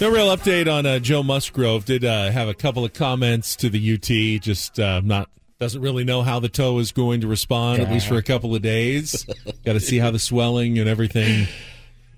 [0.00, 1.84] No real update on uh, Joe Musgrove.
[1.84, 4.40] Did uh, have a couple of comments to the UT.
[4.42, 5.28] Just uh, not
[5.58, 8.54] doesn't really know how the toe is going to respond at least for a couple
[8.54, 9.26] of days.
[9.66, 11.48] Got to see how the swelling and everything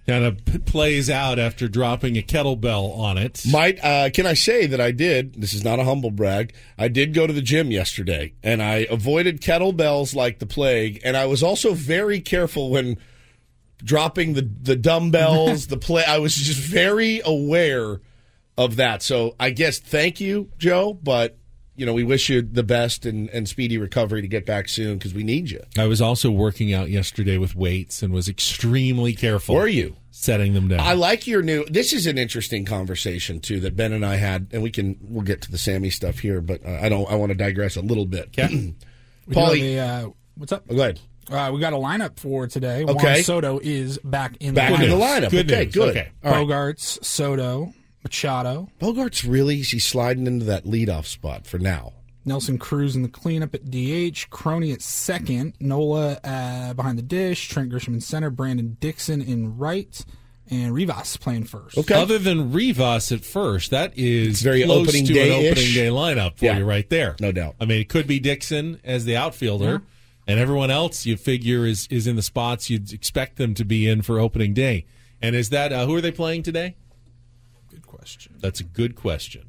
[0.06, 3.42] kind of p- plays out after dropping a kettlebell on it.
[3.50, 5.34] Might uh, can I say that I did?
[5.41, 6.55] This is not a humble brag.
[6.78, 11.00] I did go to the gym yesterday, and I avoided kettlebells like the plague.
[11.05, 12.96] And I was also very careful when
[13.84, 15.66] dropping the the dumbbells.
[15.69, 18.00] the play, I was just very aware
[18.56, 19.02] of that.
[19.02, 20.94] So I guess thank you, Joe.
[20.94, 21.39] But
[21.74, 24.98] you know, we wish you the best and, and speedy recovery to get back soon
[24.98, 25.62] because we need you.
[25.78, 29.55] I was also working out yesterday with weights and was extremely careful.
[29.55, 29.96] Were you?
[30.12, 30.80] setting them down?
[30.80, 31.64] I like your new.
[31.64, 35.24] This is an interesting conversation too that Ben and I had, and we can we'll
[35.24, 37.11] get to the Sammy stuff here, but uh, I don't.
[37.11, 38.36] I want to digress a little bit.
[39.24, 40.67] We do Paulie, have uh, what's up?
[40.67, 40.98] go ahead.
[41.31, 42.84] Uh, we got a lineup for today.
[42.84, 42.92] Okay.
[43.15, 45.27] Juan Soto is back in Back the in the lineup.
[45.27, 45.31] lineup.
[45.31, 45.75] Good okay, news.
[45.75, 45.89] good.
[45.91, 46.09] Okay.
[46.25, 46.47] All right.
[46.47, 51.92] Bogaerts, Soto, Machado, Bogaerts really he's sliding into that leadoff spot for now.
[52.25, 57.48] Nelson Cruz in the cleanup at DH, Crony at second, Nola uh, behind the dish,
[57.48, 60.05] Trent Grisham in center, Brandon Dixon in right,
[60.48, 61.77] and Rivas playing first.
[61.79, 61.95] Okay.
[61.95, 65.51] Other than Rivas at first, that is very close opening to day-ish.
[65.52, 66.58] opening day lineup for Yeah.
[66.58, 67.17] you right there.
[67.20, 67.57] No doubt.
[67.61, 69.83] I mean, it could be Dixon as the outfielder,
[70.27, 73.88] and everyone else you figure is is in the spots you'd expect them to be
[73.88, 74.86] in for opening day.
[75.20, 76.77] And is that uh, who are they playing today?
[77.70, 78.34] Good question.
[78.40, 79.48] That's a good question.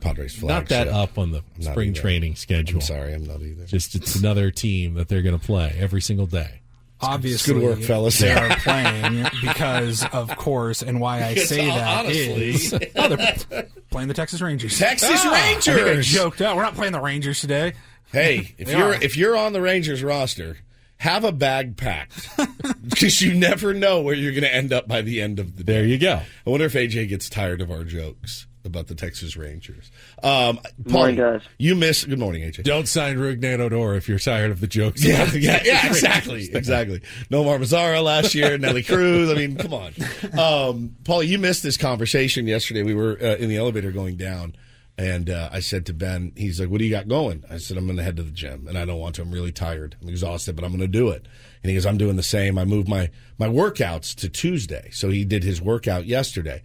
[0.00, 0.48] Padres flag.
[0.48, 2.78] Not that so- up on the not spring training schedule.
[2.78, 3.66] I'm sorry, I'm not either.
[3.66, 6.60] Just it's another team that they're going to play every single day.
[7.02, 8.18] Obviously, good work, fellas.
[8.18, 12.50] They are playing because, of course, and why I say that honestly.
[12.50, 14.78] is oh, they're playing the Texas Rangers.
[14.78, 16.06] Texas I think I Rangers.
[16.08, 16.56] joked out.
[16.56, 17.72] We're not playing the Rangers today.
[18.12, 19.02] Hey, if you're are.
[19.02, 20.58] if you're on the Rangers roster,
[20.98, 22.28] have a bag packed
[22.88, 25.64] because you never know where you're going to end up by the end of the
[25.64, 25.72] day.
[25.72, 26.20] There you go.
[26.46, 29.90] I wonder if AJ gets tired of our jokes about the Texas Rangers.
[30.22, 31.42] Um, Morning, guys.
[31.58, 32.04] You miss.
[32.04, 32.64] Good morning, AJ.
[32.64, 35.04] Don't sign Rougned Odor if you're tired of the jokes.
[35.04, 37.00] Yeah, about the yeah, yeah, exactly, exactly.
[37.30, 39.30] Nomar Mazara last year, Nelly Cruz.
[39.30, 39.86] I mean, come on,
[40.38, 41.28] um, Paulie.
[41.28, 42.82] You missed this conversation yesterday.
[42.82, 44.54] We were uh, in the elevator going down,
[45.00, 47.78] and uh, I said to Ben, "He's like, what do you got going?" I said,
[47.78, 49.22] "I'm going to head to the gym, and I don't want to.
[49.22, 49.96] I'm really tired.
[50.02, 51.26] I'm exhausted, but I'm going to do it."
[51.62, 52.58] And he goes, "I'm doing the same.
[52.58, 56.62] I moved my my workouts to Tuesday, so he did his workout yesterday."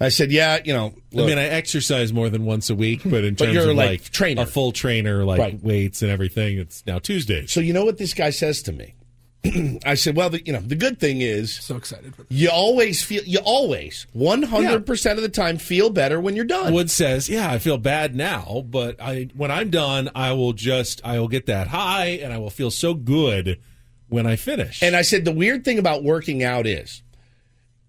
[0.00, 3.22] I said, "Yeah, you know, I mean, I exercise more than once a week, but
[3.24, 4.42] in terms of like like trainer.
[4.42, 5.62] a full trainer, like Right.
[5.62, 8.94] weights and everything, it's now Tuesday." So you know what this guy says to me?
[9.86, 13.22] I said, "Well, the, you know, the good thing is." So excited You always feel
[13.24, 16.72] you always 100% of the time feel better when you're done.
[16.72, 21.00] Wood says, "Yeah, I feel bad now, but I when I'm done, I will just
[21.04, 23.60] I will get that high, and I will feel so good
[24.08, 27.02] when I finish." And I said the weird thing about working out is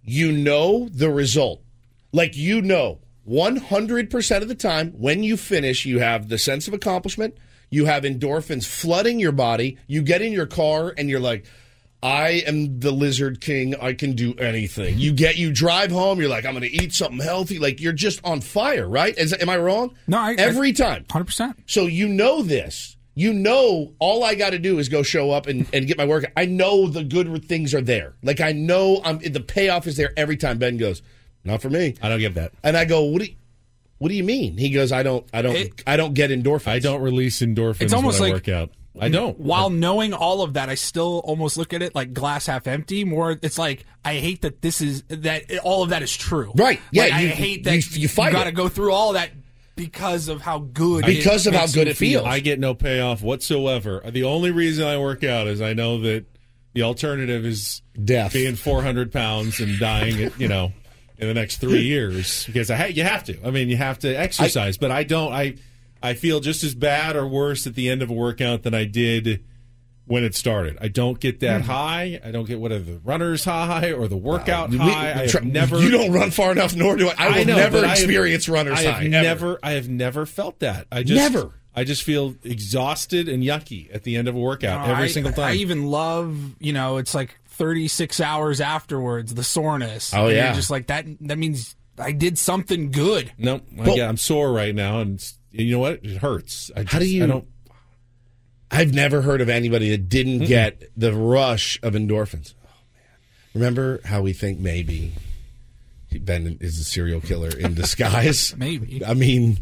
[0.04, 1.64] you know the result.
[2.12, 6.74] Like you know 100% of the time when you finish you have the sense of
[6.74, 7.38] accomplishment,
[7.70, 11.46] you have endorphins flooding your body, you get in your car and you're like
[12.02, 13.76] I am the lizard king.
[13.76, 14.98] I can do anything.
[14.98, 16.20] You get you drive home.
[16.20, 17.60] You're like, I'm going to eat something healthy.
[17.60, 19.18] Like you're just on fire, right?
[19.18, 19.94] Is, am I wrong?
[20.08, 21.04] No, I- every time.
[21.10, 21.56] 100%.
[21.66, 22.96] So you know this.
[23.16, 26.06] You know all I got to do is go show up and, and get my
[26.06, 26.32] work.
[26.38, 28.14] I know the good things are there.
[28.24, 30.58] Like I know I'm the payoff is there every time.
[30.58, 31.02] Ben goes,
[31.44, 31.96] not for me.
[32.02, 32.54] I don't get that.
[32.64, 33.36] And I go, what do you,
[34.00, 34.58] what do you mean?
[34.58, 36.68] He goes, I don't, I don't, It- I don't get endorphins.
[36.68, 38.72] I don't release endorphins It's almost when I like- work out.
[39.02, 39.40] I don't.
[39.40, 43.06] While knowing all of that, I still almost look at it like glass half empty.
[43.06, 46.52] More, it's like I hate that this is that all of that is true.
[46.56, 46.82] Right.
[46.92, 49.30] Yeah, Like, I hate that you- you fight got to go through all that
[49.78, 51.06] because of how good.
[51.06, 52.22] Because it of how good it feel.
[52.24, 52.34] feels.
[52.34, 54.02] I get no payoff whatsoever.
[54.06, 56.26] The only reason I work out is I know that
[56.74, 58.34] the alternative is Death.
[58.34, 60.74] being 400 pounds and dying, at, you know,
[61.20, 63.38] in the next three years because I ha- you have to.
[63.46, 64.78] I mean, you have to exercise.
[64.78, 65.32] but I don't.
[65.34, 65.56] I
[66.02, 68.86] I feel just as bad or worse at the end of a workout than I
[68.86, 69.44] did
[70.06, 70.78] when it started.
[70.82, 71.70] I don't get that mm-hmm.
[71.72, 72.20] high.
[72.24, 75.10] I don't get whatever the runner's high or the workout We- high.
[75.10, 75.80] I have tr- never.
[75.80, 77.14] You don't run far enough, nor do I.
[77.18, 79.04] I will know, never I have- experience runner's I have high.
[79.04, 79.10] ever.
[79.12, 79.60] never.
[79.62, 80.88] I have never felt that.
[80.92, 81.52] I just Never.
[81.76, 85.10] I just feel exhausted and yucky at the end of a workout No, every I-
[85.10, 85.52] single time.
[85.52, 90.14] I even love, you know, it's like 36 hours afterwards, the soreness.
[90.14, 90.54] Oh, And yeah.
[90.54, 91.06] just like that.
[91.22, 93.32] That means I did something good.
[93.38, 93.64] Nope.
[93.84, 96.00] Get, I'm sore right now, and you know what?
[96.04, 96.72] It hurts.
[96.76, 97.48] I just, How do you- I don't.
[98.72, 102.54] I've never heard of anybody that didn't get the rush of endorphins.
[102.64, 103.04] Oh man!
[103.56, 105.12] Remember how we think maybe
[106.22, 108.56] Ben is a serial killer in disguise?
[108.56, 109.04] Maybe.
[109.04, 109.58] I mean,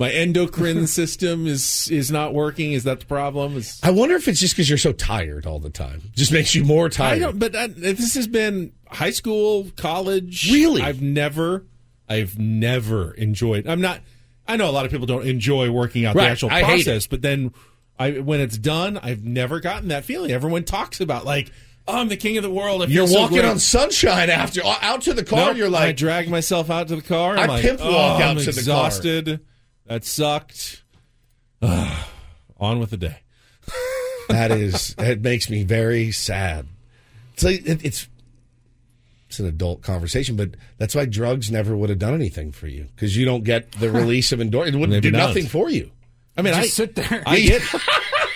[0.00, 2.72] My endocrine system is is not working.
[2.72, 3.58] Is that the problem?
[3.58, 6.00] Is, I wonder if it's just because you're so tired all the time.
[6.16, 7.16] Just makes you more tired.
[7.16, 7.38] I don't.
[7.38, 10.50] But uh, this has been high school, college.
[10.50, 10.80] Really?
[10.80, 11.66] I've never,
[12.08, 13.66] I've never enjoyed.
[13.68, 14.00] I'm not.
[14.48, 16.24] I know a lot of people don't enjoy working out Right.
[16.24, 17.52] the actual I process, but then
[17.98, 20.32] I, when it's done, I've never gotten that feeling.
[20.32, 21.52] Everyone talks about like,
[21.86, 22.82] oh, I'm the king of the world.
[22.82, 23.48] I You're so walking great.
[23.50, 25.48] on sunshine after out to the car.
[25.48, 27.36] Nope, you're like, I drag myself out to the car.
[27.36, 29.40] I I'm like, pimp oh, walk out I'm to the car."
[29.90, 29.98] Exhausted.
[29.98, 30.82] That sucked.
[32.60, 33.18] on with the day.
[34.28, 36.66] that is that makes me very sad.
[37.34, 38.08] It's like it, it's
[39.28, 42.88] it's an adult conversation, but that's why drugs never would have done anything for you
[42.94, 44.68] because you don't get the release of endorphins.
[44.68, 45.28] It wouldn't Maybe do not.
[45.28, 45.90] nothing for you.
[46.36, 47.22] I mean, Just I sit there.
[47.26, 47.62] I get.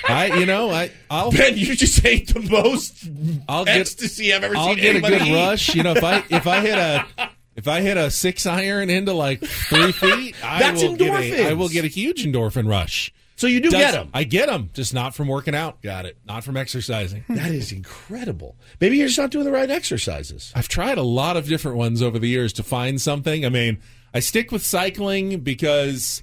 [0.07, 3.09] I you know I I'll Ben, you just ate the most
[3.49, 5.35] I'll get ecstasy I've ever I'll seen get a anybody good eat.
[5.35, 5.75] rush.
[5.75, 7.07] You know, if I if I hit a
[7.57, 11.69] if I hit a six iron into like three feet, I will get a will
[11.69, 13.13] get a huge endorphin rush.
[13.37, 14.11] So you do Does- get them.
[14.15, 15.83] I get them, just not from working out.
[15.83, 16.17] Got it.
[16.25, 17.25] Not from exercising.
[17.29, 18.55] That is incredible.
[18.81, 20.53] Maybe you're just not doing the right exercises.
[20.55, 23.45] I've tried a lot of different ones over the years to find something.
[23.45, 23.79] I mean,
[24.15, 26.23] I stick with cycling because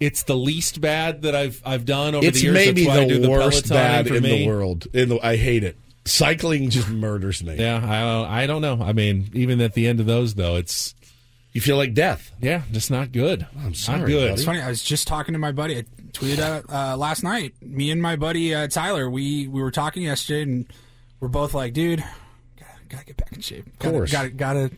[0.00, 2.56] it's the least bad that I've I've done over It's the years.
[2.56, 4.38] It's maybe That's why I do the the worst Peloton bad in me.
[4.38, 4.86] the world.
[4.94, 5.76] In the, I hate it.
[6.06, 7.56] Cycling just murders me.
[7.56, 8.82] Yeah, I don't, I don't know.
[8.82, 10.94] I mean, even at the end of those though, it's
[11.52, 12.30] You feel like death.
[12.40, 13.46] yeah, just not good.
[13.58, 14.20] I'm sorry, not good.
[14.22, 14.32] buddy.
[14.34, 14.60] It's funny.
[14.60, 15.78] I was just talking to my buddy.
[15.78, 15.82] I
[16.12, 17.54] tweeted out uh, last night.
[17.60, 19.10] Me and my buddy uh, Tyler.
[19.10, 20.66] We we were talking yesterday, and
[21.20, 22.00] we're both like, dude,
[22.58, 23.66] gotta, gotta get back in shape.
[23.66, 24.12] Of course.
[24.12, 24.70] gotta, gotta,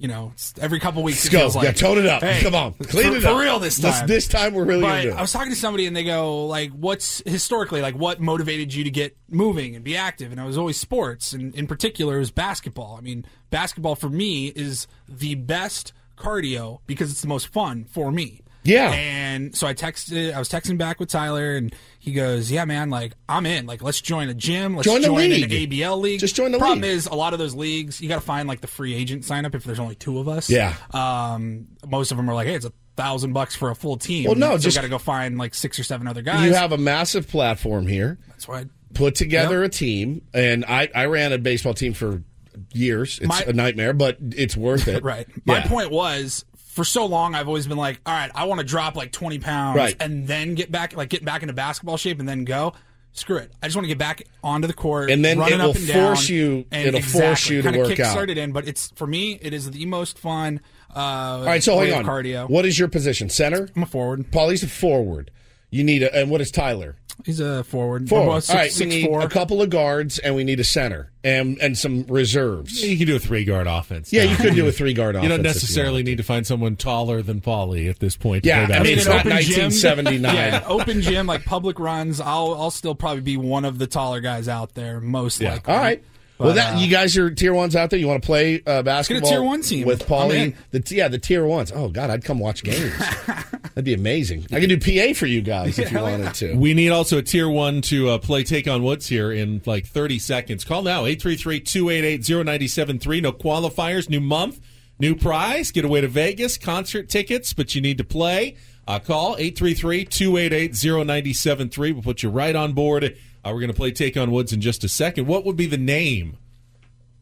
[0.00, 1.18] you know, every couple weeks.
[1.18, 1.38] Let's it go.
[1.40, 2.22] feels like, yeah, tone it up.
[2.22, 2.72] hey, Come on.
[2.72, 4.06] Clean for, it for real this time.
[4.06, 5.14] this time we're really But to do it.
[5.14, 8.82] I was talking to somebody and they go like, "What's historically like what motivated you
[8.84, 12.20] to get moving and be active?" And I was always sports, and in particular, it
[12.20, 12.96] was basketball.
[12.96, 18.10] I mean, basketball for me is the best cardio because it's the most fun for
[18.10, 18.40] me.
[18.62, 18.90] Yeah.
[18.92, 20.32] And so I texted.
[20.32, 23.66] I was texting back with Tyler, and he goes, "Yeah, man, like I'm in.
[23.66, 24.74] Like let's join a gym.
[24.74, 25.44] Let's Join the join league.
[25.44, 26.18] an ABL league.
[26.18, 26.60] Just join the league.
[26.62, 26.90] Problem league.
[26.90, 29.44] is, a lot of those leagues, you got to find like the free agent sign
[29.44, 30.50] up if there's only two of us.
[30.50, 30.74] Yeah.
[30.92, 34.24] Um, most of them are like, hey, it's a thousand bucks for a full team.
[34.24, 36.44] Well, no, so just- got to go find like six or seven other guys.
[36.46, 38.18] you have a massive platform here.
[38.28, 38.64] That's why.
[38.94, 42.24] Put together a team, and I, I ran a baseball team for
[42.72, 43.18] years.
[43.18, 45.02] It's My- a nightmare, but it's worth it.
[45.10, 45.26] Right.
[45.46, 45.68] My Yeah.
[45.68, 48.96] point was, for so long, I've always been like, all right, I want to drop
[48.96, 49.96] like 20 pounds Right.
[50.00, 52.72] and then get back, like get back into basketball shape and then go.
[53.12, 53.50] Screw it.
[53.60, 55.76] I just want to get back onto the court, And then running it will up
[55.76, 58.16] and down, force you- And it'll force you to work out.
[58.16, 60.60] kickstart it in, but it's for me, it is the most fun.
[60.94, 62.04] Uh, All right, so hang on.
[62.04, 62.48] Cardio.
[62.48, 63.28] What is your position?
[63.28, 63.68] Center?
[63.74, 64.30] I'm a forward.
[64.30, 65.32] Paulie's a forward.
[65.70, 66.96] You need a, and what is Tyler?
[67.24, 68.08] He's a forward.
[68.08, 68.26] Forward.
[68.26, 69.20] We're All right, six, we need four.
[69.20, 72.82] a couple of guards, and we need a center and and some reserves.
[72.82, 74.10] You can do a three guard offense.
[74.10, 74.30] Yeah, now.
[74.30, 75.16] you could do a three guard.
[75.16, 75.24] Offense.
[75.24, 78.44] You don't necessarily need to find someone taller than Paulie at this point.
[78.44, 79.16] to Yeah, play I mean, basketball.
[79.18, 79.64] it's not Open gym.
[79.64, 80.34] 1979.
[80.34, 82.20] Yeah, open gym like public runs.
[82.22, 85.52] I'll I'll still probably be one of the taller guys out there, most Yeah.
[85.52, 85.74] likely.
[85.74, 86.02] All right.
[86.38, 87.98] well, that uh, you guys are tier ones out there.
[87.98, 89.28] You want to play uh, basketball?
[89.30, 89.86] tier one team.
[89.86, 90.54] with I'm Paulie.
[90.70, 91.70] The yeah, the tier ones.
[91.70, 92.94] Oh God, I'd come watch games.
[93.74, 94.46] That'd be amazing.
[94.52, 96.54] I could do PA for you guys if you wanted to.
[96.54, 99.86] We need also a tier one to uh, play Take on Woods here in like
[99.86, 100.64] 30 seconds.
[100.64, 103.20] Call now 833 288 0973.
[103.20, 104.60] No qualifiers, new month,
[104.98, 105.70] new prize.
[105.70, 108.56] Get away to Vegas, concert tickets, but you need to play.
[108.88, 111.92] Uh, call 833 288 0973.
[111.92, 113.04] We'll put you right on board.
[113.04, 113.08] Uh,
[113.44, 115.26] we're going to play Take on Woods in just a second.
[115.26, 116.36] What would be the name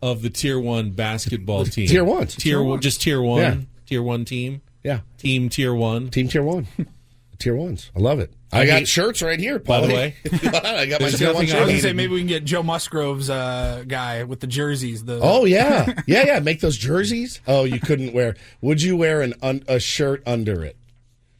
[0.01, 1.89] of the tier one basketball team?
[1.89, 2.27] tier one.
[2.27, 2.69] Tier, Tier one.
[2.71, 2.81] one.
[2.81, 3.41] Just tier one.
[3.43, 3.57] Yeah.
[3.87, 4.63] Tier one team.
[4.83, 6.09] Yeah, Team tier one.
[6.11, 6.67] team tier one.
[7.39, 7.91] tier ones.
[7.97, 8.33] I love it.
[8.53, 9.59] I, I got hate- shirts right here.
[9.59, 10.15] By the way.
[10.33, 12.27] I got my There's tier one nothing I I was gonna say maybe we can
[12.29, 15.05] get Joe Musgrove's uh, guy with the jerseys.
[15.05, 16.39] The Oh yeah, yeah, yeah.
[16.41, 17.41] Make those jerseys.
[17.47, 18.37] Oh, you couldn't wear.
[18.63, 20.77] Would you wear an un, a shirt under it?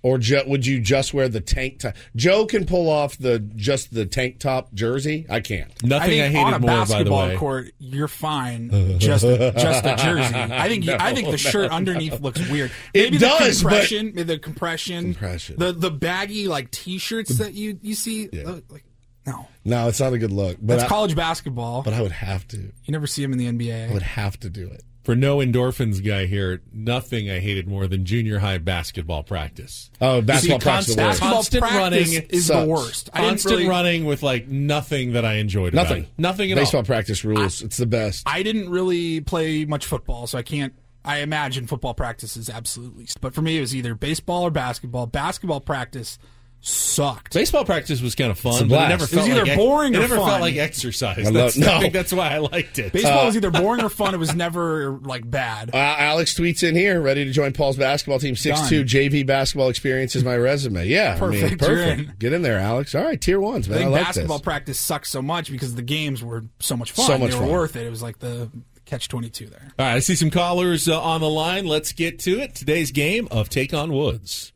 [0.01, 1.95] Or ju- would you just wear the tank top?
[2.15, 5.27] Joe can pull off the just the tank top jersey.
[5.29, 5.71] I can't.
[5.83, 7.37] Nothing I, I think hated on a more, by the basketball way.
[7.37, 8.99] court, you're fine.
[9.01, 10.35] Just just a jersey.
[10.37, 12.71] I think I think the shirt underneath looks weird.
[12.95, 15.57] It Maybe does, the but- compression, maybe the compression, Compression.
[15.59, 18.29] the the baggy like t-shirts that you you see.
[18.33, 18.43] Yeah.
[18.45, 18.85] uh, Like,
[19.27, 20.57] no, No, it's not a good look.
[20.61, 21.83] But that's I, college basketball.
[21.83, 22.57] but I would have to.
[22.57, 23.75] you never see them in the NBA.
[23.85, 23.93] I NBA.
[23.95, 24.83] would have to do it.
[25.09, 29.91] For no endorphins guy here, nothing I hated more than junior high basketball practice.
[30.03, 30.89] Oh, basketball See, practice.
[30.91, 31.09] is the worst.
[31.09, 32.61] basketball Constant practice running is sucks.
[32.61, 33.11] the worst.
[33.15, 35.73] I Constant really, running with like nothing that I enjoyed.
[35.73, 36.03] about Nothing.
[36.03, 36.09] it.
[36.19, 36.85] Nothing at Baseball all.
[36.85, 37.63] practice rules.
[37.63, 38.25] it's the best.
[38.29, 40.75] I didn't really play much football, so I can't.
[41.07, 43.07] I imagine football practice is absolutely.
[43.23, 45.07] But for me, it was either baseball or basketball.
[45.07, 46.19] Basketball practice
[46.61, 47.33] sucked.
[47.35, 49.95] Baseball practice was kind of fun, but it never It felt was either like boring
[49.95, 51.19] It or never felt like exercise.
[51.19, 51.73] I love- That's, no.
[51.77, 52.93] I think that's why I liked it.
[52.93, 54.15] Baseball was either boring or fun.
[54.15, 55.71] It was never like bad.
[55.79, 58.35] Uh, Alex tweets in here, ready to join Paul's basketball team.
[58.35, 60.87] Six two JV basketball experience is my resume.
[60.89, 62.01] Yeah, I mean, Perfect, perfect.
[62.01, 62.15] in.
[62.19, 62.95] Get in there, Alex.
[62.95, 63.79] All right, tier ones, I man.
[63.79, 64.45] I, think like basketball this.
[64.45, 67.07] practice sucks so much because the games were so much fun.
[67.07, 67.53] So much they were fun.
[67.53, 67.87] worth it.
[67.87, 68.51] It was like the
[68.87, 69.69] catch twenty two there.
[69.79, 71.65] All right, I see some callers uh, on the line.
[71.67, 72.55] Let's get to it.
[72.57, 74.53] Today's game of Take on Woods.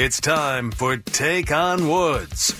[0.00, 2.54] It's time for Take on Woods.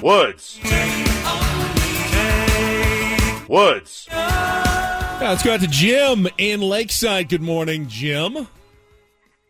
[0.00, 0.60] Woods.
[3.48, 4.08] Woods.
[4.12, 7.28] Now, let's go out to Jim in Lakeside.
[7.30, 8.46] Good morning, Jim.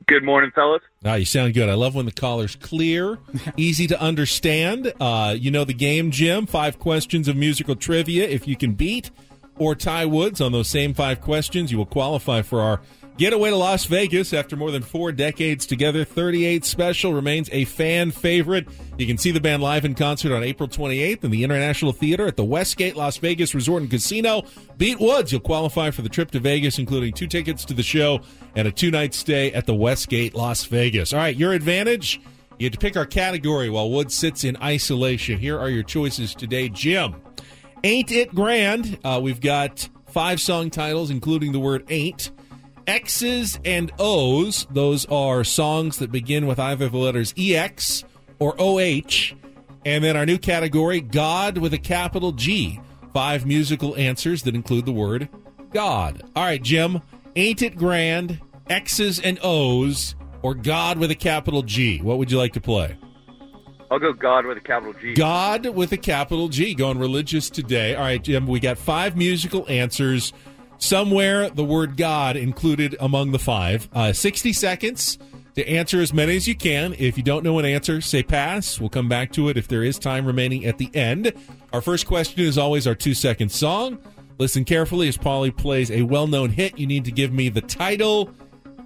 [0.06, 0.80] Good morning, fellas.
[1.04, 1.68] Ah, you sound good.
[1.68, 3.18] I love when the caller's clear,
[3.58, 4.90] easy to understand.
[4.98, 6.46] Uh, you know the game, Jim.
[6.46, 8.26] Five questions of musical trivia.
[8.26, 9.10] If you can beat
[9.58, 12.80] or tie Woods on those same five questions, you will qualify for our
[13.16, 14.32] getaway to Las Vegas.
[14.32, 18.66] After more than four decades together, 38 Special remains a fan favorite.
[18.98, 22.26] You can see the band live in concert on April 28th in the International Theater
[22.26, 24.42] at the Westgate Las Vegas Resort and Casino.
[24.76, 25.32] Beat Woods.
[25.32, 28.20] You'll qualify for the trip to Vegas, including two tickets to the show
[28.56, 31.12] and a two night stay at the Westgate Las Vegas.
[31.12, 32.20] All right, your advantage.
[32.58, 35.40] You have to pick our category while Woods sits in isolation.
[35.40, 37.16] Here are your choices today, Jim.
[37.82, 38.98] Ain't It Grand?
[39.04, 42.30] Uh, we've got five song titles, including the word ain't.
[42.86, 48.04] X's and O's, those are songs that begin with either the letters EX
[48.38, 49.34] or OH.
[49.86, 52.80] And then our new category, God with a capital G.
[53.12, 55.28] Five musical answers that include the word
[55.72, 56.22] God.
[56.34, 57.00] All right, Jim.
[57.36, 58.40] Ain't It Grand?
[58.68, 62.00] X's and O's or God with a capital G?
[62.00, 62.96] What would you like to play?
[63.90, 65.14] I'll go God with a capital G.
[65.14, 66.74] God with a capital G.
[66.74, 67.94] Going religious today.
[67.94, 70.32] All right, Jim, we got five musical answers.
[70.84, 73.88] Somewhere the word God included among the five.
[73.94, 75.16] Uh, 60 seconds
[75.54, 76.94] to answer as many as you can.
[76.98, 78.78] If you don't know an answer, say pass.
[78.78, 81.32] We'll come back to it if there is time remaining at the end.
[81.72, 83.98] Our first question is always our two second song.
[84.36, 86.78] Listen carefully as Polly plays a well known hit.
[86.78, 88.30] You need to give me the title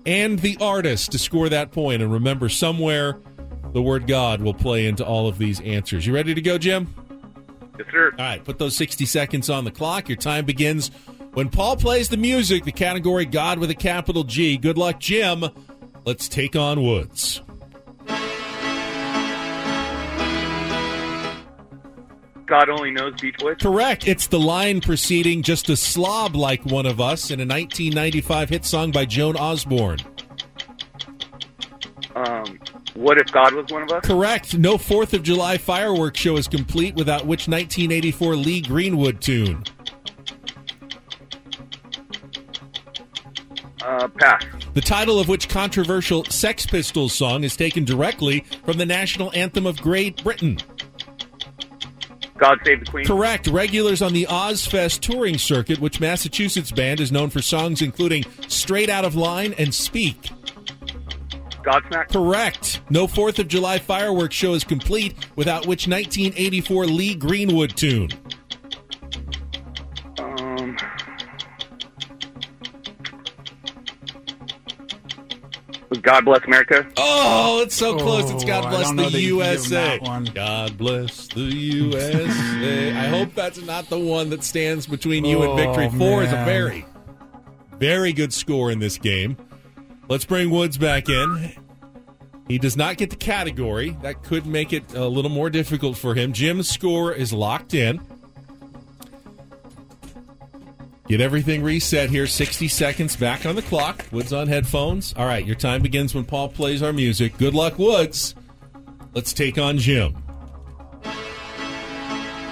[0.07, 2.01] and the artist to score that point.
[2.01, 3.19] And remember, somewhere
[3.73, 6.07] the word God will play into all of these answers.
[6.07, 6.95] You ready to go, Jim?
[7.77, 8.13] Yes, sir.
[8.13, 10.09] All right, put those 60 seconds on the clock.
[10.09, 10.93] Your time begins
[11.35, 14.57] when Paul plays the music, the category God with a capital G.
[14.57, 15.45] Good luck, Jim.
[16.05, 17.43] Let's take on Woods.
[22.49, 23.61] God only knows Beachwood.
[23.61, 24.09] Correct.
[24.09, 28.65] It's the line preceding Just a Slob Like One of Us in a 1995 hit
[28.65, 29.99] song by Joan Osborne.
[32.17, 32.59] Um,
[32.95, 34.05] what if God was one of us?
[34.05, 34.57] Correct.
[34.57, 39.63] No 4th of July fireworks show is complete without which 1984 Lee Greenwood tune?
[43.99, 44.45] Uh, pass.
[44.75, 49.67] The title of which controversial Sex Pistols song is taken directly from the national anthem
[49.67, 50.59] of Great Britain?
[52.37, 53.05] God save the Queen.
[53.05, 53.49] Correct.
[53.49, 58.89] Regulars on the Ozzfest touring circuit, which Massachusetts band is known for songs including Straight
[58.89, 60.31] Out of Line and Speak.
[61.65, 62.09] Godsmack.
[62.13, 62.81] Correct.
[62.91, 68.11] No 4th of July fireworks show is complete without which 1984 Lee Greenwood tune?
[76.03, 76.87] God bless America.
[76.97, 78.31] Oh, it's so close.
[78.31, 80.31] It's God Oh, bless don't the that you can give him USA.
[80.35, 82.93] God bless the USA.
[82.93, 85.89] I hope that's not the one that stands between you and Oh, victory.
[85.99, 86.85] Four is a very,
[87.79, 89.37] very good score in this game.
[90.09, 91.53] Let's bring Woods back in.
[92.49, 93.97] He does not get the category.
[94.03, 96.33] That could make it a little more difficult for him.
[96.33, 98.01] Jim's score is locked in.
[101.09, 102.27] Get everything reset here.
[102.27, 104.05] 60 seconds back on the clock.
[104.13, 105.15] Woods on headphones.
[105.17, 107.39] All right, your time begins when Paul plays our music.
[107.39, 108.35] Good luck, Woods.
[109.15, 110.15] Let's take on Jim.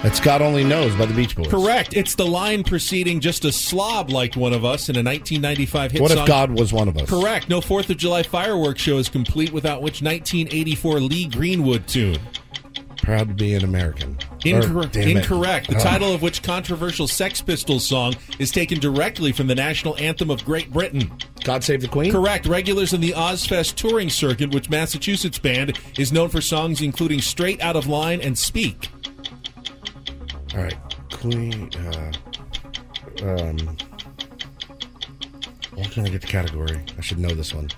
[0.03, 1.47] That's God Only Knows by the Beach Boys.
[1.47, 1.95] Correct.
[1.95, 6.01] It's the line preceding just a slob like one of us in a 1995 hit
[6.01, 6.19] What song.
[6.19, 7.09] if God was one of us?
[7.09, 7.49] Correct.
[7.49, 12.19] No 4th of July fireworks show is complete without which 1984 Lee Greenwood tune.
[12.97, 14.17] Proud to be an American.
[14.43, 14.95] Incorrect.
[14.97, 15.07] Or, it.
[15.09, 15.69] Incorrect.
[15.69, 15.83] The Oh.
[15.83, 20.43] title of which controversial Sex Pistols song is taken directly from the national anthem of
[20.43, 21.11] Great Britain.
[21.43, 22.11] God Save the Queen?
[22.11, 22.45] Correct.
[22.47, 27.61] Regulars in the Ozzfest touring circuit, which Massachusetts band is known for songs including Straight
[27.61, 28.89] Out of Line and Speak.
[30.55, 30.75] All right.
[31.11, 31.69] Queen.
[31.75, 32.11] Uh,
[33.23, 33.57] um,
[35.75, 36.79] why can't I get the category?
[36.97, 37.69] I should know this one.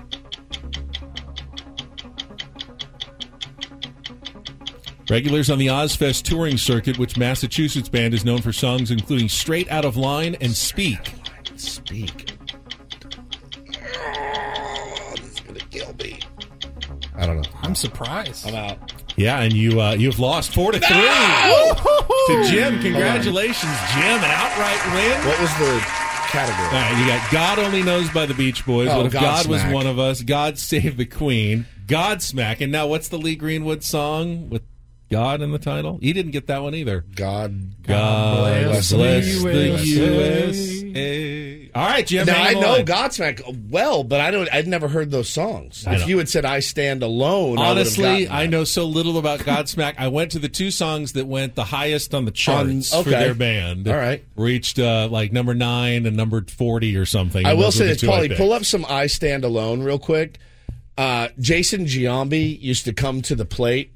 [5.09, 9.69] Regulars on the Ozzfest touring circuit, which Massachusetts band is known for songs including Straight
[9.71, 11.15] Out of Line and Speak.
[11.55, 12.31] Speak.
[13.97, 16.19] Oh, this is gonna kill me.
[17.15, 17.49] I don't know.
[17.63, 18.47] I'm surprised.
[18.47, 18.93] I'm out.
[19.15, 22.79] Yeah, and you uh, you've lost four to three to Jim.
[22.79, 24.23] Congratulations, Jim!
[24.23, 25.27] An outright win.
[25.27, 25.79] What was the
[26.29, 26.67] category?
[26.67, 28.89] All right, you got God Only Knows by the Beach Boys.
[28.89, 30.21] Oh, what if God was one of us?
[30.21, 31.65] God Save the Queen.
[31.87, 32.61] Godsmack.
[32.61, 34.61] And now what's the Lee Greenwood song with
[35.09, 35.97] God in the title?
[36.01, 37.05] He didn't get that one either.
[37.15, 37.83] God.
[37.83, 40.85] God bless bless, the the USA.
[40.85, 41.71] USA.
[41.75, 42.25] All right, Jim.
[42.25, 42.83] Now I know.
[42.83, 44.51] Godsmack well, but I don't.
[44.53, 45.85] I'd never heard those songs.
[45.87, 49.39] I if you had said "I Stand Alone," Honestly, gotten I know so little about
[49.39, 49.95] Godsmack.
[49.97, 53.09] I went to the two songs that went the highest on the charts On- for
[53.09, 53.87] their band.
[53.87, 54.23] All right.
[54.35, 57.45] reached uh, like number nine and number forty or something.
[57.45, 58.35] I will say this, Paulie.
[58.35, 60.39] Pull up some "I Stand Alone" real quick.
[60.97, 63.93] Uh, Jason Giambi used to come to the plate.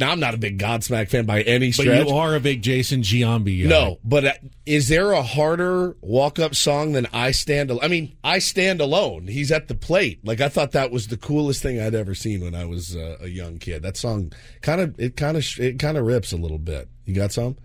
[0.00, 1.86] Now I'm not a big Godsmack fan by any stretch.
[1.86, 2.08] But stretch.
[2.08, 3.62] you are a big Jason Giambi.
[3.62, 3.68] guy.
[3.68, 4.32] No, but uh,
[4.64, 7.70] is there a harder walk-up song than "I Stand"?
[7.70, 10.20] Al- I mean, "I Stand Alone." He's at the plate.
[10.24, 13.18] Like I thought that was the coolest thing I'd ever seen when I was uh,
[13.20, 13.82] a young kid.
[13.82, 16.88] That song kind of it kind of it kind of rips a little bit.
[17.04, 17.56] You got some?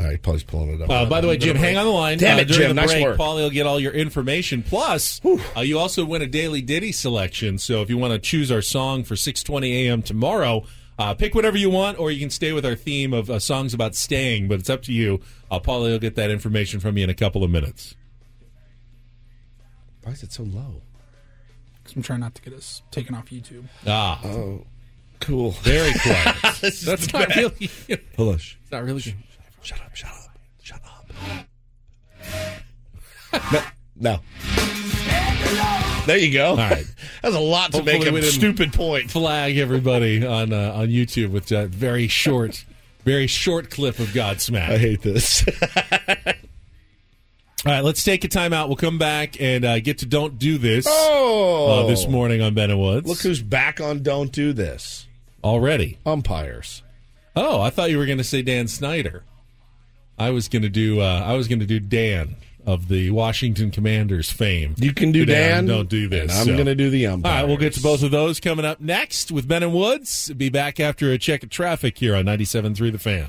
[0.00, 0.90] All right, Paul's pulling it up.
[0.90, 2.18] Uh, by the way, Jim, hang on the line.
[2.18, 3.18] Damn uh, it, Jim, the nice break, work.
[3.18, 4.62] Paulie will get all your information.
[4.62, 5.20] Plus,
[5.56, 7.58] uh, you also win a daily Ditty selection.
[7.58, 10.02] So if you want to choose our song for 6:20 a.m.
[10.02, 10.64] tomorrow,
[10.98, 13.72] uh, pick whatever you want, or you can stay with our theme of uh, songs
[13.74, 14.48] about staying.
[14.48, 15.20] But it's up to you.
[15.50, 17.94] Uh, Paulie will get that information from you in a couple of minutes.
[20.02, 20.82] Why is it so low?
[21.82, 23.64] Because I'm trying not to get us taken off YouTube.
[23.86, 24.64] Ah, Oh,
[25.20, 25.50] Cool.
[25.62, 26.36] very quiet.
[26.60, 27.70] That's not really.
[28.16, 28.58] Hush.
[28.62, 29.00] It's not really.
[29.62, 29.94] Shut up.
[29.96, 30.38] Shut up.
[30.62, 31.10] Shut up.
[33.96, 34.20] no.
[35.54, 35.84] no.
[36.08, 36.52] There you go.
[36.52, 36.86] All right.
[37.22, 39.10] That's a lot to Hopefully make a stupid point.
[39.10, 42.64] Flag everybody on uh, on YouTube with that very short,
[43.04, 44.70] very short clip of Godsmack.
[44.70, 45.44] I hate this.
[47.66, 48.68] All right, let's take a timeout.
[48.68, 51.84] We'll come back and uh, get to Don't Do This oh.
[51.84, 53.06] uh, this morning on Ben and Woods.
[53.06, 55.06] Look who's back on Don't Do This.
[55.44, 55.98] Already.
[56.06, 56.82] Umpires.
[57.36, 59.24] Oh, I thought you were going to say Dan Snyder.
[60.18, 62.36] I was going to do uh, I was going to do Dan
[62.68, 64.74] of the Washington Commanders fame.
[64.76, 65.58] You can do Today Dan.
[65.60, 66.38] on Don't do this.
[66.38, 66.52] I'm so.
[66.52, 68.78] going to do the All All right, we'll get to both of those coming up
[68.78, 70.30] next with Ben and Woods.
[70.36, 73.28] Be back after a check of traffic here on 97.3 The Fan.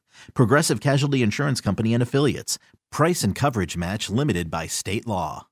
[0.33, 2.59] Progressive Casualty Insurance Company and Affiliates.
[2.91, 5.47] Price and coverage match limited by state law.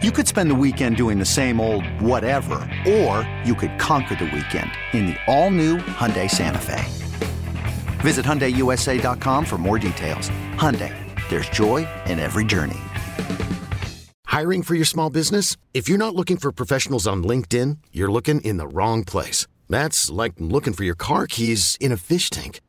[0.00, 2.54] You could spend the weekend doing the same old whatever,
[2.86, 6.84] or you could conquer the weekend in the all-new Hyundai Santa Fe.
[8.00, 10.30] Visit HyundaiUSA.com for more details.
[10.54, 10.94] Hyundai,
[11.28, 12.78] there's joy in every journey.
[14.26, 15.56] Hiring for your small business?
[15.74, 19.48] If you're not looking for professionals on LinkedIn, you're looking in the wrong place.
[19.68, 22.60] That's like looking for your car keys in a fish tank.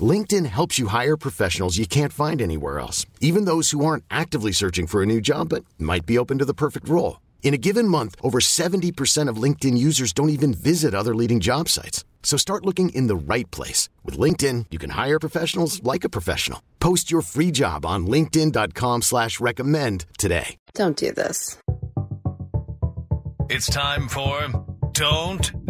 [0.00, 4.52] LinkedIn helps you hire professionals you can't find anywhere else, even those who aren't actively
[4.52, 7.20] searching for a new job but might be open to the perfect role.
[7.42, 11.68] In a given month, over 70% of LinkedIn users don't even visit other leading job
[11.68, 12.04] sites.
[12.24, 13.88] So start looking in the right place.
[14.04, 16.60] With LinkedIn, you can hire professionals like a professional.
[16.80, 20.56] Post your free job on linkedin.com slash recommend today.
[20.74, 21.56] Don't do this.
[23.48, 24.48] It's time for
[24.90, 25.52] Don't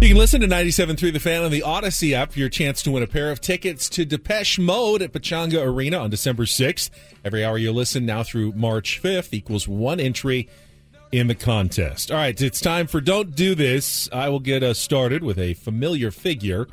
[0.00, 2.90] You can listen to 97.3 The Fan on the Audacy app for your chance to
[2.90, 6.88] win a pair of tickets to Depeche Mode at Pechanga Arena on December 6th.
[7.22, 10.48] Every hour you listen now through March 5th equals one entry
[11.12, 12.10] in the contest.
[12.10, 14.08] All right, it's time for Don't Do This.
[14.10, 16.66] I will get us started with a familiar figure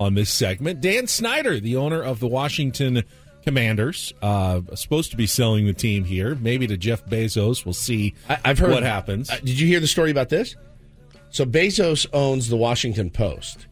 [0.00, 0.80] on this segment.
[0.80, 3.04] Dan Snyder, the owner of the Washington
[3.42, 7.66] Commanders, uh, supposed to be selling the team here, maybe to Jeff Bezos.
[7.66, 9.28] We'll see I, I've heard what happens.
[9.28, 10.56] Uh, did you hear the story about this?
[11.32, 13.66] So Bezos owns the Washington Post,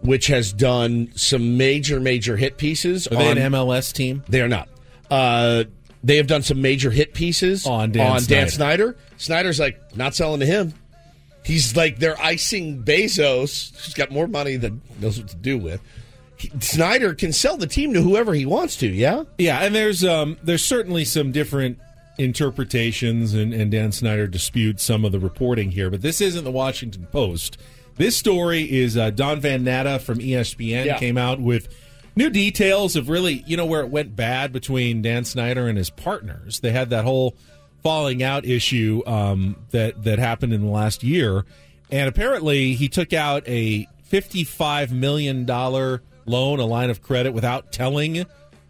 [0.00, 3.06] which has done some major, major hit pieces.
[3.08, 4.22] Are they on, an MLS team?
[4.28, 4.68] They are not.
[5.10, 5.64] Uh,
[6.02, 8.50] they have done some major hit pieces On Dan Snyder.
[8.50, 8.96] Snyder.
[9.18, 10.72] Snyder's like not selling to him.
[11.44, 15.80] He's like they're icing Bezos, who's got more money than knows what to do with.
[16.36, 18.86] He- Snyder can sell the team to whoever he wants to.
[18.88, 21.78] Yeah, Yeah, and there's um there's certainly some different
[22.18, 26.50] interpretations, and, and Dan Snyder disputes some of the reporting here, but this isn't the
[26.50, 27.58] Washington Post.
[27.96, 30.98] This story is uh, Don Van Natta from ESPN Yeah.
[30.98, 31.68] came out with
[32.16, 35.90] new details of really you know where it went bad between Dan Snyder and his
[35.90, 36.60] partners.
[36.60, 37.36] They had that whole
[37.82, 41.44] falling out issue um, that that happened in the last year,
[41.90, 47.72] and apparently he took out a fifty-five million dollar loan, a line of credit, without
[47.72, 48.24] telling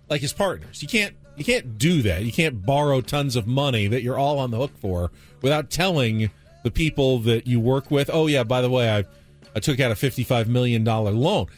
[0.08, 0.82] like his partners.
[0.82, 1.14] You can't
[1.46, 2.24] you can't do that.
[2.24, 6.30] You can't borrow tons of money that you're all on the hook for without telling
[6.62, 8.08] the people that you work with.
[8.12, 9.04] Oh yeah, by the way, I
[9.54, 11.48] I took out a fifty-five million dollar loan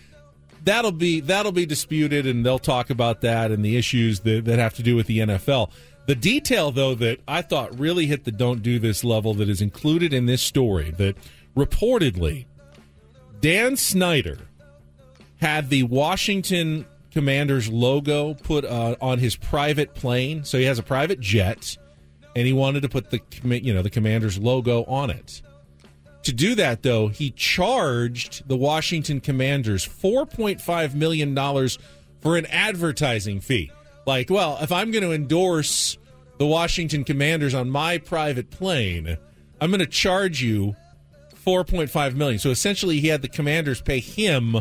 [0.64, 4.59] that'll be that'll be disputed and they'll talk about that and the issues that, that
[4.59, 5.70] have to do with the NFL.
[6.07, 9.61] The detail though that I thought really hit the don't do this level that is
[9.61, 11.16] included in this story that
[11.57, 12.47] reportedly
[13.40, 14.38] Dan Snyder
[15.40, 20.44] had the Washington Commanders logo put uh, on his private plane.
[20.44, 21.79] So he has a private jet
[22.37, 23.20] and he wanted to put the
[23.62, 25.40] you know the Commanders logo on it.
[26.24, 31.35] To do that, though, he charged the Washington Commanders $4.5 million
[32.20, 33.70] for an advertising fee.
[34.07, 35.98] Like, well, if I'm going to endorse
[36.38, 39.18] the Washington Commanders on my private plane,
[39.61, 40.74] I'm going to charge you
[41.44, 42.38] 4.5 million.
[42.38, 44.57] So essentially, he had the Commanders pay him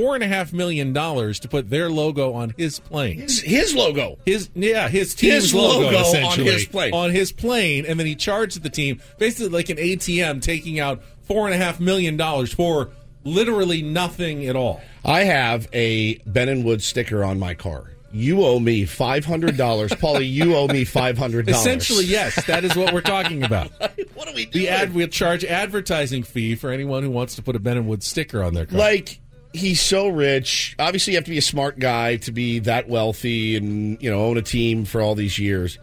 [0.00, 3.20] $4.5 million to put their logo on his plane.
[3.20, 4.18] his, his logo.
[4.26, 6.92] His yeah, his team's His logo, logo on his plane.
[6.94, 11.02] on his plane, and then he charged the team basically like an ATM, taking out
[11.22, 12.90] four and a half million dollars for
[13.24, 14.80] literally nothing at all.
[15.04, 17.92] I have a Ben and Wood sticker on my car.
[18.12, 20.30] You owe me five hundred dollars, Paulie.
[20.30, 21.60] You owe me five hundred dollars.
[21.60, 23.70] Essentially, yes, that is what we're talking about.
[24.14, 24.60] what do we do?
[24.60, 27.86] The ad we'll charge advertising fee for anyone who wants to put a Ben and
[27.86, 28.78] Wood sticker on their car.
[28.78, 29.20] like
[29.56, 30.74] he's so rich.
[30.78, 34.24] Obviously, you have to be a smart guy to be that wealthy and you know
[34.24, 35.78] own a team for all these years.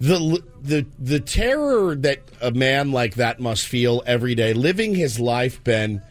[0.00, 5.20] The the the terror that a man like that must feel every day, living his
[5.20, 6.02] life, Ben,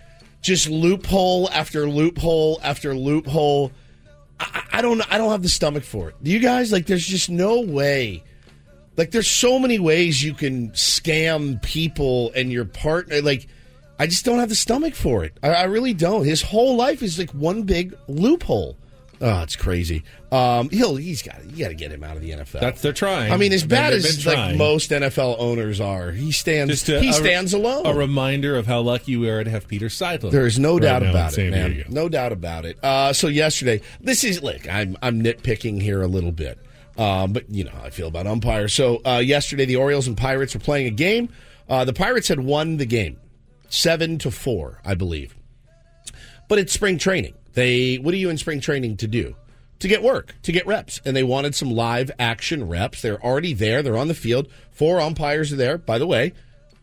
[0.41, 3.71] just loophole after loophole after loophole.
[4.39, 6.15] I, I don't I don't have the stomach for it.
[6.21, 6.85] You guys like?
[6.85, 8.23] There's just no way.
[8.95, 13.21] Like there's so many ways you can scam people and your partner.
[13.21, 13.47] Like
[13.99, 15.37] I just don't have the stomach for it.
[15.43, 16.23] I, I really don't.
[16.25, 18.77] His whole life is like one big loophole.
[19.21, 20.03] Oh, it's crazy.
[20.31, 22.61] Um, he'll he's got you got to get him out of the NFL.
[22.61, 23.33] That's they're trying.
[23.33, 26.87] I mean, as bad they've as like most NFL owners are, he stands.
[26.87, 27.85] A- he a- stands alone.
[27.85, 30.31] A reminder of how lucky we are to have Peter Seidler.
[30.31, 31.71] There is no right doubt about it, man.
[31.71, 31.89] Diego.
[31.91, 32.81] No doubt about it.
[32.81, 34.69] Uh, so yesterday, this is look.
[34.69, 36.57] I'm I'm nitpicking here a little bit,
[36.97, 38.73] um, but you know how I feel about umpires.
[38.73, 41.27] So uh, yesterday, the Orioles and Pirates were playing a game.
[41.67, 43.19] Uh, the Pirates had won the game,
[43.69, 45.35] seven to four, I believe.
[46.47, 47.33] But it's spring training.
[47.53, 49.35] They what are you in spring training to do?
[49.79, 53.01] To get work, to get reps, and they wanted some live action reps.
[53.01, 53.81] They're already there.
[53.81, 54.49] They're on the field.
[54.71, 55.77] Four umpires are there.
[55.77, 56.33] By the way,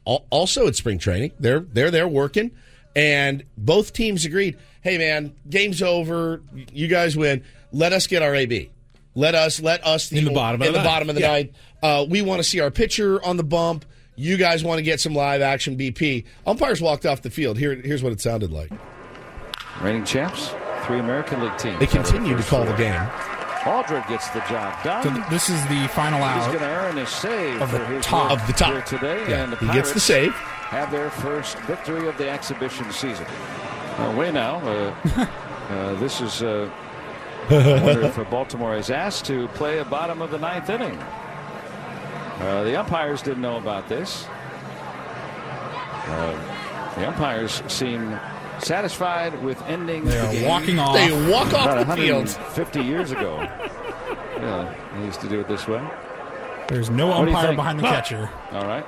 [0.04, 2.52] also at spring training, they're they're there working,
[2.94, 4.56] and both teams agreed.
[4.80, 6.40] Hey, man, game's over.
[6.72, 7.42] You guys win.
[7.72, 8.70] Let us get our AB.
[9.14, 11.32] Let us let us In the bottom of in the the bottom of the Yeah.
[11.32, 11.50] ninth.
[11.82, 13.84] Uh, we want to see our pitcher on the bump.
[14.16, 16.24] You guys want to get some live action BP?
[16.46, 17.58] Umpires walked off the field.
[17.58, 18.70] Here, here's what it sounded like.
[19.82, 20.54] Reigning champs,
[20.86, 21.78] three American League teams.
[21.78, 23.00] They continue to call the game.
[23.66, 25.02] Aldred gets the job done.
[25.02, 26.36] So this is the final out.
[26.38, 28.30] He's going to earn his save of the for his top.
[28.30, 28.86] Of the top.
[28.86, 29.28] today.
[29.28, 30.32] Yeah, and the he gets the Pirates save.
[30.32, 33.26] Have their first victory of the exhibition season.
[33.98, 34.60] Away now.
[34.60, 35.26] Uh,
[35.68, 36.42] uh, this is.
[36.42, 36.70] Uh,
[37.50, 40.98] I wonder if uh, Baltimore is asked to play a bottom of the ninth inning.
[42.40, 44.26] Uh, the umpires didn't know about this.
[46.08, 48.18] Uh, the umpires seem
[48.58, 50.48] satisfied with ending They the are game.
[50.48, 50.94] walking off.
[50.94, 52.28] They walk About off the field.
[52.30, 53.46] 50 years ago.
[54.36, 55.82] Yeah, they used to do it this way.
[56.68, 58.28] There's no What umpire behind the catcher.
[58.52, 58.84] All right.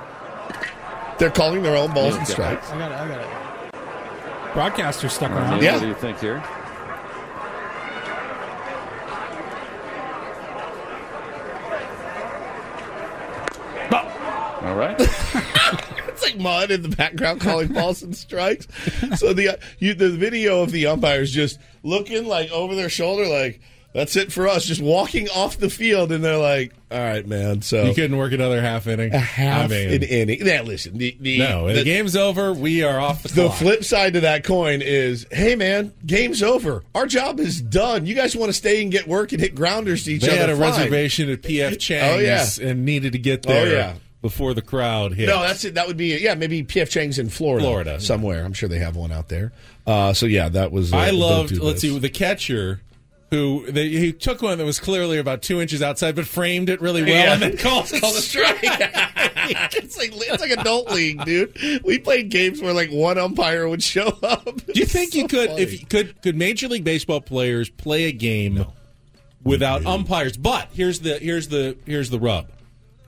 [1.17, 2.69] They're calling their own balls and strikes.
[2.69, 2.95] I got it.
[2.95, 3.19] I got
[4.45, 4.53] it.
[4.53, 5.55] Broadcaster stuck around.
[5.55, 5.73] Neil, Yeah.
[5.73, 6.37] What do you think here?
[14.69, 14.99] All right.
[16.09, 18.67] It's like mud in the background calling balls and strikes.
[19.17, 23.25] So the uh, you, the video of the umpires just looking like over their shoulder,
[23.25, 23.61] like
[23.93, 27.61] that's it for us, just walking off the field, and they're like, "All right, man."
[27.61, 29.13] So You couldn't work another half inning.
[29.13, 30.43] a half I mean, an inning.
[30.43, 32.51] Now listen, the the, No, the, the, game's over.
[32.51, 33.57] We are off the, the clock.
[33.57, 36.83] flip side to that coin is, hey man, game's over.
[36.95, 38.05] Our job is done.
[38.07, 40.37] You guys want to stay and get work and hit grounders to each They other?
[40.41, 40.61] had a fine.
[40.79, 42.69] reservation at PF Chang's Oh, yeah.
[42.71, 43.61] and needed to get there.
[43.61, 43.93] Oh, there yeah.
[44.21, 45.27] Before the crowd hit.
[45.27, 45.75] No, that's it.
[45.75, 47.99] That would be yeah, maybe PF Chang's in Florida, Florida.
[48.01, 48.43] somewhere.
[48.43, 49.51] I'm sure they have one out there.
[49.87, 50.93] Uh, so yeah, that was.
[50.93, 51.57] Uh, I loved.
[51.57, 52.81] Let's see the catcher.
[53.31, 56.81] Who they, he took one that was clearly about two inches outside, but framed it
[56.81, 57.33] really well, Yeah.
[57.33, 58.57] and then called it the strike.
[58.63, 61.55] it's like it's like adult league, dude.
[61.83, 64.45] We played games where like one umpire would show up.
[64.65, 68.65] Do you think you could, if could, could Major League Baseball players play a game
[69.43, 70.35] without umpires?
[70.35, 72.47] But here's the here's the here's the rub: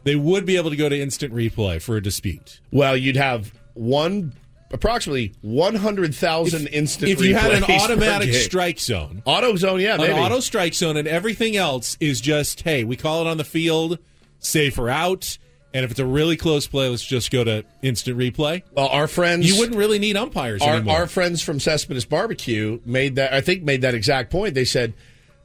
[0.03, 2.59] they would be able to go to instant replay for a dispute.
[2.71, 4.33] Well, you'd have one
[4.71, 7.11] approximately one hundred thousand instant.
[7.11, 10.13] If you had an automatic strike zone, auto zone, yeah, maybe.
[10.13, 13.43] an auto strike zone, and everything else is just hey, we call it on the
[13.43, 13.99] field,
[14.39, 15.37] safer out.
[15.73, 18.61] And if it's a really close play, let's just go to instant replay.
[18.73, 20.97] Well, our friends, You wouldn't really need umpires our, anymore.
[20.97, 23.33] our friends from Cespedes Barbecue made that.
[23.33, 24.53] I think made that exact point.
[24.53, 24.93] They said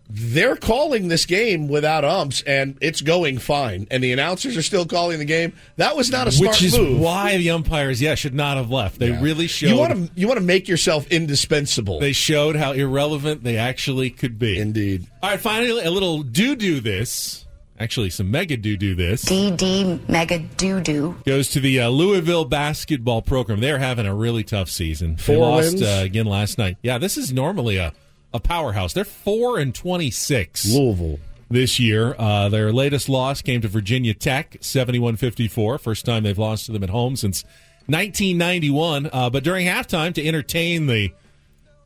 [0.09, 3.87] they're calling this game without umps, and it's going fine.
[3.91, 5.53] And the announcers are still calling the game.
[5.77, 7.01] That was not a smart Which is move.
[7.01, 8.99] why the umpires, yeah, should not have left.
[8.99, 9.71] They really showed.
[9.71, 11.99] you want to you want to make yourself indispensable.
[12.01, 14.59] They showed how irrelevant they actually could be.
[14.59, 15.07] Indeed.
[15.23, 17.43] All right, finally, a little do do this.
[17.79, 22.47] Actually, some mega do do this DD Mega do do goes to the uh, Louisville
[22.47, 23.61] basketball program.
[23.61, 25.17] They're having a really tough season.
[25.17, 25.83] they Four lost wins?
[25.83, 26.79] Uh, again last night.
[26.83, 27.93] Yeah, this is normally a,
[28.37, 28.93] a powerhouse.
[28.93, 30.71] They're four and twenty six.
[30.73, 31.19] Louisville.
[31.51, 32.15] this year.
[32.19, 35.81] Uh, their latest loss came to Virginia Tech, 71-54.
[35.81, 37.45] First time they've lost to them at home since
[37.87, 39.09] 1991.
[39.13, 41.13] Uh, but during halftime, to entertain the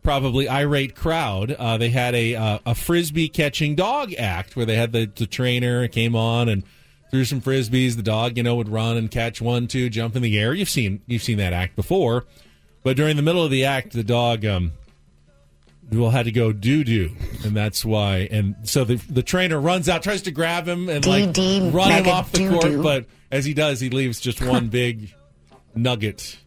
[0.02, 4.76] probably irate crowd, uh, they had a uh, a frisbee catching dog act where they
[4.76, 6.62] had the, the trainer came on and
[7.10, 7.96] threw some frisbees.
[7.96, 10.54] The dog, you know, would run and catch one, two, jump in the air.
[10.54, 12.24] You've seen you've seen that act before.
[12.82, 14.72] But during the middle of the act, the dog um,
[15.98, 17.10] will had to go doo doo,
[17.44, 18.28] and that's why.
[18.30, 21.90] And so the the trainer runs out, tries to grab him and like DD run
[21.92, 22.82] him off the court, doo-doo.
[22.82, 25.14] but as he does, he leaves just one big
[25.74, 26.38] nugget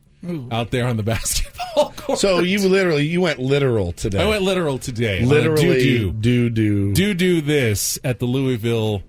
[0.52, 2.20] out there on the basketball court.
[2.20, 4.22] So you literally you went literal today.
[4.22, 5.20] I went literal today.
[5.20, 6.12] on a literally doo-doo.
[6.12, 9.04] do do do do this at the Louisville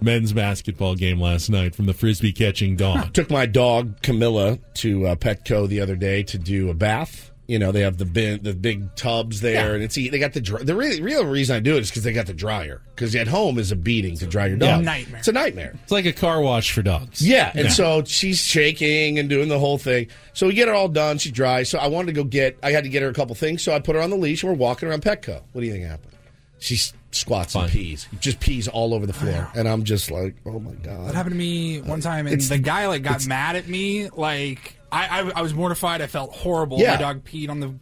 [0.00, 3.12] men's basketball game last night from the frisbee catching dog.
[3.14, 7.30] Took my dog Camilla to uh, Petco the other day to do a bath.
[7.52, 10.32] You know, they have the bin, the big tubs there, and it's e, they got
[10.32, 12.80] the dry, the really, real reason I do it is because they got the dryer.
[12.94, 14.68] Because at home is a beating to dry your dog.
[14.68, 14.80] Yeah.
[14.80, 15.18] Nightmare.
[15.18, 15.74] It's a nightmare.
[15.82, 17.20] It's like a car wash for dogs.
[17.20, 20.06] Yeah, and so she's shaking and doing the whole thing.
[20.32, 21.18] So we get her all done.
[21.18, 21.68] She dries.
[21.68, 22.56] So I wanted to go get.
[22.62, 23.62] I had to get her a couple things.
[23.62, 25.42] So I put her on the leash and we're walking around Petco.
[25.52, 26.12] What do you think happened?
[26.58, 30.36] She s- squats and pees, just pees all over the floor, and I'm just like,
[30.46, 31.08] oh my god.
[31.08, 33.68] That happened to me one uh, time, and It's- the guy like got mad at
[33.68, 34.08] me.
[34.08, 36.00] Like I, I, I was mortified.
[36.02, 36.78] I felt horrible.
[36.78, 36.92] Yeah.
[36.96, 37.74] My dog peed on the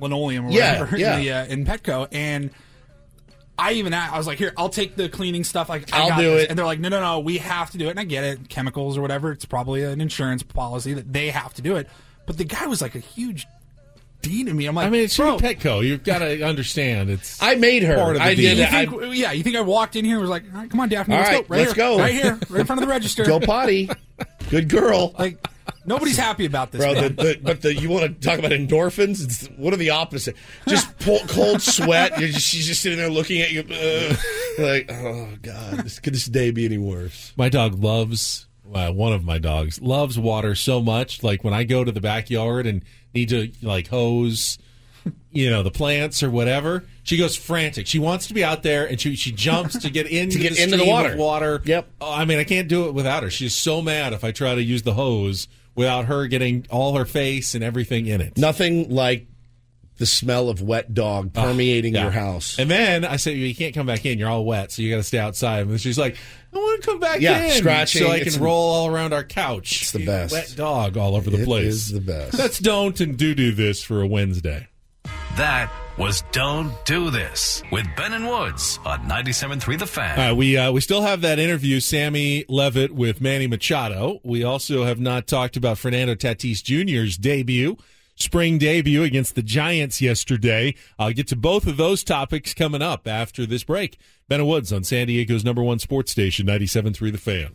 [0.00, 1.16] linoleum or Yeah, whatever yeah.
[1.16, 2.50] in, the, uh, in Petco, and
[3.56, 5.68] I even I was like, here, I'll take the cleaning stuff.
[5.68, 6.44] Like I I'll got do this.
[6.44, 6.50] it.
[6.50, 7.90] And they're like, no, no, no, we have to do it.
[7.90, 9.30] And I get it, chemicals or whatever.
[9.30, 11.88] It's probably an insurance policy that they have to do it.
[12.26, 13.46] But the guy was like a huge
[14.22, 14.66] D to me.
[14.66, 15.86] I'm like, I mean, it's bro, Petco.
[15.86, 17.40] You've got to understand it's.
[17.42, 17.94] I made her.
[17.94, 18.56] Part of the I deal.
[18.56, 18.90] did.
[18.90, 20.80] You I, yeah, you think I walked in here and was like, all right, come
[20.80, 21.54] on, Daphne, All let's right, go.
[21.54, 21.98] Right let's here, go.
[21.98, 23.24] Right here, right in front of the register.
[23.26, 23.88] go potty.
[24.50, 25.14] Good girl.
[25.18, 25.46] Like,
[25.86, 26.80] nobody's happy about this.
[26.80, 29.22] Bro, the, the, but the, you want to talk about endorphins?
[29.22, 30.36] It's what are the opposite?
[30.68, 32.18] Just pull, cold sweat.
[32.18, 34.16] You're just, she's just sitting there looking at you, uh,
[34.58, 37.32] like, oh god, this, could this day be any worse?
[37.36, 41.22] My dog loves uh, one of my dogs loves water so much.
[41.22, 42.82] Like when I go to the backyard and
[43.14, 44.58] need to like hose,
[45.30, 47.86] you know, the plants or whatever, she goes frantic.
[47.86, 50.62] She wants to be out there and she she jumps to get into get the
[50.62, 51.16] into the water.
[51.16, 51.62] water.
[51.64, 51.88] Yep.
[52.00, 53.30] Oh, I mean, I can't do it without her.
[53.30, 57.04] She's so mad if I try to use the hose without her getting all her
[57.04, 58.36] face and everything in it.
[58.38, 59.26] Nothing like
[59.98, 62.02] the smell of wet dog permeating Ah, Yeah.
[62.04, 62.58] your house.
[62.58, 64.18] And then I said, "You can't come back in.
[64.18, 66.16] You're all wet, so you got to stay outside." And she's like,
[66.52, 68.02] "I want to come back Yeah, in, scratching.
[68.02, 70.32] so I can roll all around our couch." It's the best.
[70.32, 71.66] Wet dog all over the It place.
[71.74, 72.36] is the best.
[72.36, 74.66] Let's don't and do do this for a Wednesday.
[75.36, 80.18] That was Don't Do This with Ben and Woods on 97.3 The Fan.
[80.18, 84.20] Right, we uh, we still have that interview, Sammy Levitt with Manny Machado.
[84.24, 87.76] We also have not talked about Fernando Tatis Jr.'s debut,
[88.16, 90.74] spring debut against the Giants yesterday.
[90.98, 93.98] I'll get to both of those topics coming up after this break.
[94.28, 97.54] Ben and Woods on San Diego's number one sports station, 97.3 The Fan.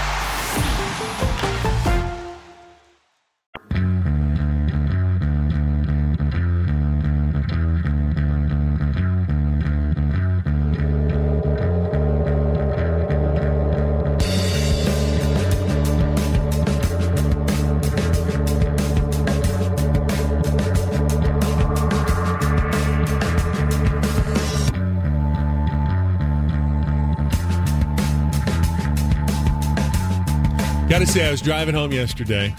[31.11, 32.55] Say, I was driving home yesterday,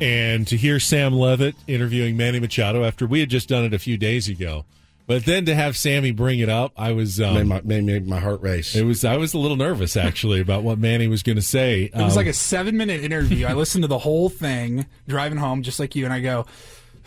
[0.00, 3.78] and to hear Sam Levitt interviewing Manny Machado after we had just done it a
[3.78, 4.66] few days ago,
[5.06, 8.06] but then to have Sammy bring it up, I was um, made, my, made, made
[8.06, 8.74] my heart race.
[8.76, 11.84] It was I was a little nervous actually about what Manny was going to say.
[11.84, 13.46] It was Um, like a seven minute interview.
[13.46, 16.44] I listened to the whole thing driving home, just like you, and I go,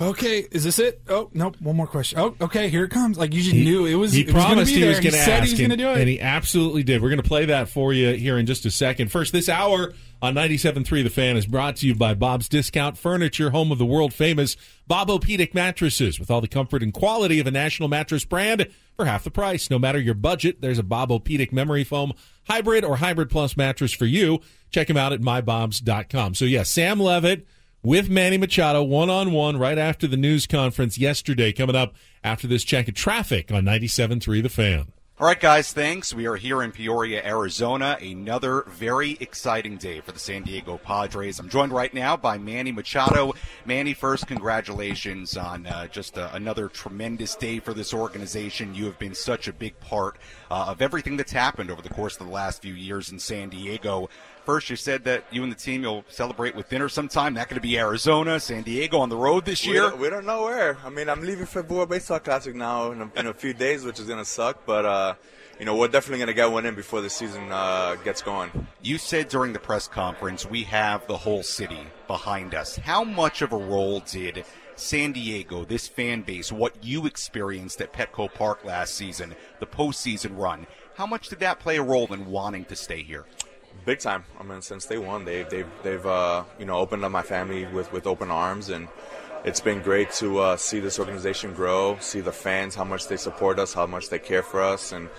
[0.02, 1.02] "Okay, is this it?
[1.08, 2.18] Oh, nope, one more question.
[2.20, 4.14] Oh, okay, here it comes." Like you just He- knew it was.
[4.14, 5.74] He it was gonna promised be he was going to ask, he was going to
[5.74, 6.00] and- do it.
[6.00, 7.02] and he absolutely did.
[7.02, 9.12] We're going to play that for you here in just a second.
[9.12, 13.52] First, this hour on 97.3 The Fan is brought to you by Bob's Discount Furniture,
[13.52, 17.52] home of the world famous Bob-O-Pedic mattresses, with all the comfort and quality of a
[17.52, 19.70] national mattress brand for half the price.
[19.70, 22.14] No matter your budget, there's a Bob-O-Pedic memory foam
[22.48, 24.40] hybrid or hybrid plus mattress for you.
[24.72, 26.36] Check him out at mybobs.com.
[26.36, 27.46] So, yeah, Sam Levitt
[27.84, 32.48] with Manny Machado one on one right after the news conference yesterday, coming up after
[32.48, 34.92] this check of traffic on 97.3 The Fan.
[35.20, 36.14] All right, guys, thanks.
[36.14, 37.98] We are here in Peoria, Arizona.
[38.00, 41.40] Another very exciting day for the San Diego Padres.
[41.40, 43.34] I'm joined right now by Manny Machado.
[43.66, 48.76] Manny, first, congratulations on uh, just uh, another tremendous day for this organization.
[48.76, 50.18] You have been such a big part
[50.52, 53.50] uh, of everything that's happened over the course of the last few years in San
[53.50, 54.10] Diego.
[54.48, 57.34] First, you said that you and the team you'll celebrate with dinner sometime.
[57.34, 59.82] That going to be Arizona, San Diego on the road this We year.
[59.90, 60.78] don't, we don't know where.
[60.86, 63.84] I mean, I'm leaving for World Baseball Classic now in a, in a few days,
[63.84, 64.66] which is going to suck.
[64.66, 65.16] But uh,
[65.60, 68.68] you know, we're definitely going to get one in before the season uh, gets going.
[68.82, 72.78] You said during the press conference we have the whole city behind us.
[72.78, 74.46] How much of a role did
[74.78, 80.38] San Diego, this fan base, what you experienced at Petco Park last season, the postseason
[80.38, 83.26] run, how much did that play a role in wanting to stay here?
[83.86, 84.26] Big time.
[84.40, 87.66] I mean, since day one, they've they've they've uh, you know opened up my family
[87.66, 88.88] with with open arms, and
[89.46, 93.18] it's been great to uh, see this organization grow, see the fans how much they
[93.18, 95.10] support us, how much they care for us, and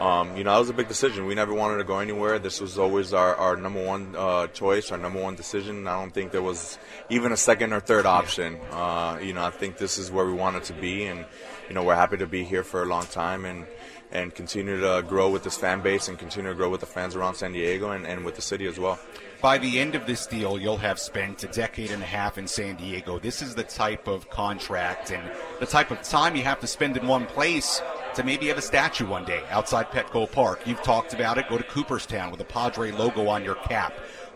[0.00, 1.26] um, you know that was a big decision.
[1.26, 2.38] We never wanted to go anywhere.
[2.38, 5.86] This was always our, our number one uh, choice, our number one decision.
[5.86, 6.78] I don't think there was
[7.10, 8.58] even a second or third option.
[8.70, 11.24] Uh, you know, I think this is where we wanted to be, and
[11.68, 13.66] you know we're happy to be here for a long time and
[14.12, 17.16] and continue to grow with this fan base and continue to grow with the fans
[17.16, 18.98] around San Diego and, and with the city as well.
[19.42, 22.48] By the end of this deal, you'll have spent a decade and a half in
[22.48, 23.18] San Diego.
[23.18, 25.22] This is the type of contract and
[25.60, 27.82] the type of time you have to spend in one place
[28.14, 30.60] to maybe have a statue one day outside Petco Park.
[30.66, 31.48] You've talked about it.
[31.48, 33.92] Go to Cooperstown with a Padre logo on your cap.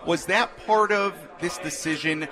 [0.06, 2.28] Was that part of this decision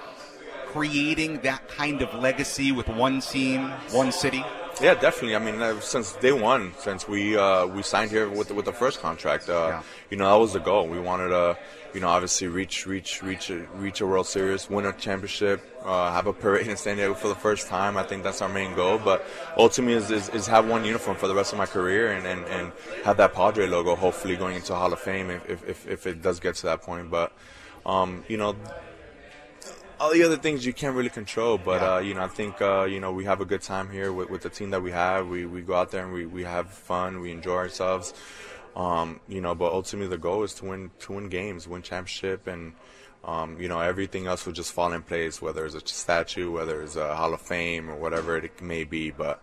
[0.66, 4.44] creating that kind of legacy with one team, one city?
[4.80, 5.34] Yeah, definitely.
[5.34, 8.64] I mean, uh, since day one, since we uh, we signed here with the, with
[8.64, 10.86] the first contract, uh, you know, that was the goal.
[10.86, 11.58] We wanted to,
[11.94, 16.12] you know, obviously reach reach reach a, reach a World Series, win a championship, uh,
[16.12, 17.96] have a parade in San Diego for the first time.
[17.96, 18.98] I think that's our main goal.
[18.98, 19.26] But
[19.56, 22.44] ultimately, is, is, is have one uniform for the rest of my career and, and,
[22.46, 22.72] and
[23.04, 23.96] have that Padre logo.
[23.96, 26.82] Hopefully, going into Hall of Fame if if, if, if it does get to that
[26.82, 27.10] point.
[27.10, 27.32] But
[27.84, 28.54] um, you know,
[30.00, 31.58] all the other things you can't really control.
[31.58, 34.12] But uh, you know, I think uh, you know we have a good time here
[34.12, 35.28] with, with the team that we have.
[35.28, 37.20] We we go out there and we, we have fun.
[37.20, 38.14] We enjoy ourselves.
[38.76, 42.46] Um, you know, but ultimately the goal is to win to win games, win championship,
[42.46, 42.74] and
[43.24, 45.42] um, you know everything else will just fall in place.
[45.42, 49.10] Whether it's a statue, whether it's a Hall of Fame, or whatever it may be.
[49.10, 49.42] But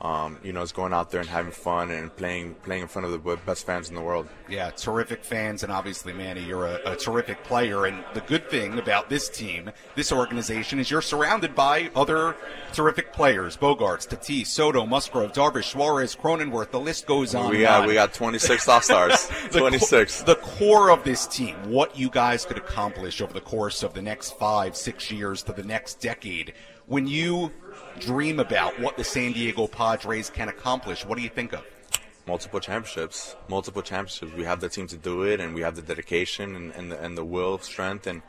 [0.00, 3.06] um, you know, is going out there and having fun and playing playing in front
[3.06, 4.28] of the best fans in the world.
[4.46, 7.86] Yeah, terrific fans, and obviously, Manny, you're a, a, terrific player.
[7.86, 12.36] And the good thing about this team, this organization, is you're surrounded by other
[12.74, 16.72] terrific players: Bogaerts, Tatis, Soto, Musgrove, Darvish, Suarez, Cronenworth.
[16.72, 17.48] The list goes on.
[17.48, 19.30] We got we got 26 All Stars.
[19.50, 20.20] 26.
[20.20, 23.94] Co- the core of this team, what you guys could accomplish over the course of
[23.94, 26.52] the next five, six years to the next decade.
[26.88, 27.50] When you
[27.98, 31.64] dream about what the San Diego Padres can accomplish, what do you think of?
[32.28, 34.32] Multiple championships, multiple championships.
[34.36, 37.02] We have the team to do it, and we have the dedication and, and, the,
[37.02, 38.22] and the will, strength, and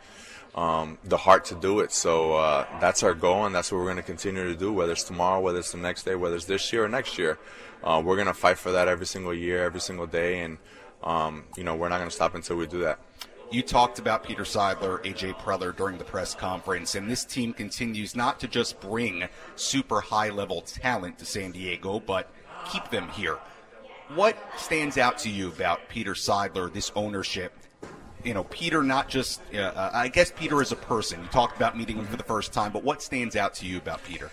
[0.55, 1.91] um, the heart to do it.
[1.91, 4.73] So uh, that's our goal, and that's what we're going to continue to do.
[4.73, 7.37] Whether it's tomorrow, whether it's the next day, whether it's this year or next year,
[7.83, 10.57] uh, we're going to fight for that every single year, every single day, and
[11.03, 12.99] um, you know we're not going to stop until we do that.
[13.49, 18.13] You talked about Peter Seidler, AJ Preller during the press conference, and this team continues
[18.13, 22.29] not to just bring super high level talent to San Diego, but
[22.69, 23.37] keep them here.
[24.15, 27.53] What stands out to you about Peter Seidler, this ownership?
[28.25, 31.21] You know, Peter, not just, uh, I guess Peter as a person.
[31.21, 33.77] You talked about meeting him for the first time, but what stands out to you
[33.77, 34.29] about Peter?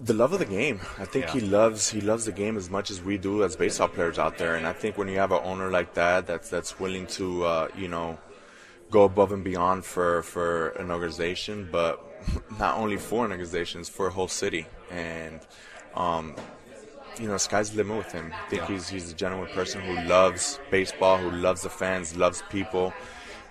[0.00, 0.80] The love of the game.
[0.98, 1.32] I think yeah.
[1.32, 4.38] he loves he loves the game as much as we do as baseball players out
[4.38, 4.54] there.
[4.56, 7.68] And I think when you have an owner like that, that's that's willing to uh,
[7.76, 8.18] you know
[8.90, 12.02] go above and beyond for for an organization, but
[12.58, 14.66] not only for an organization, it's for a whole city.
[14.90, 15.40] And
[15.94, 16.34] um,
[17.18, 18.32] you know, sky's the limit with him.
[18.34, 18.68] I think yeah.
[18.68, 22.92] he's he's a genuine person who loves baseball, who loves the fans, loves people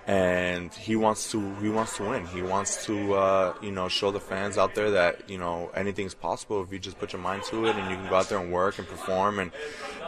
[0.07, 2.25] and he wants to he wants to win.
[2.27, 6.13] He wants to uh, you know show the fans out there that you know anything's
[6.13, 8.39] possible if you just put your mind to it and you can go out there
[8.39, 9.51] and work and perform and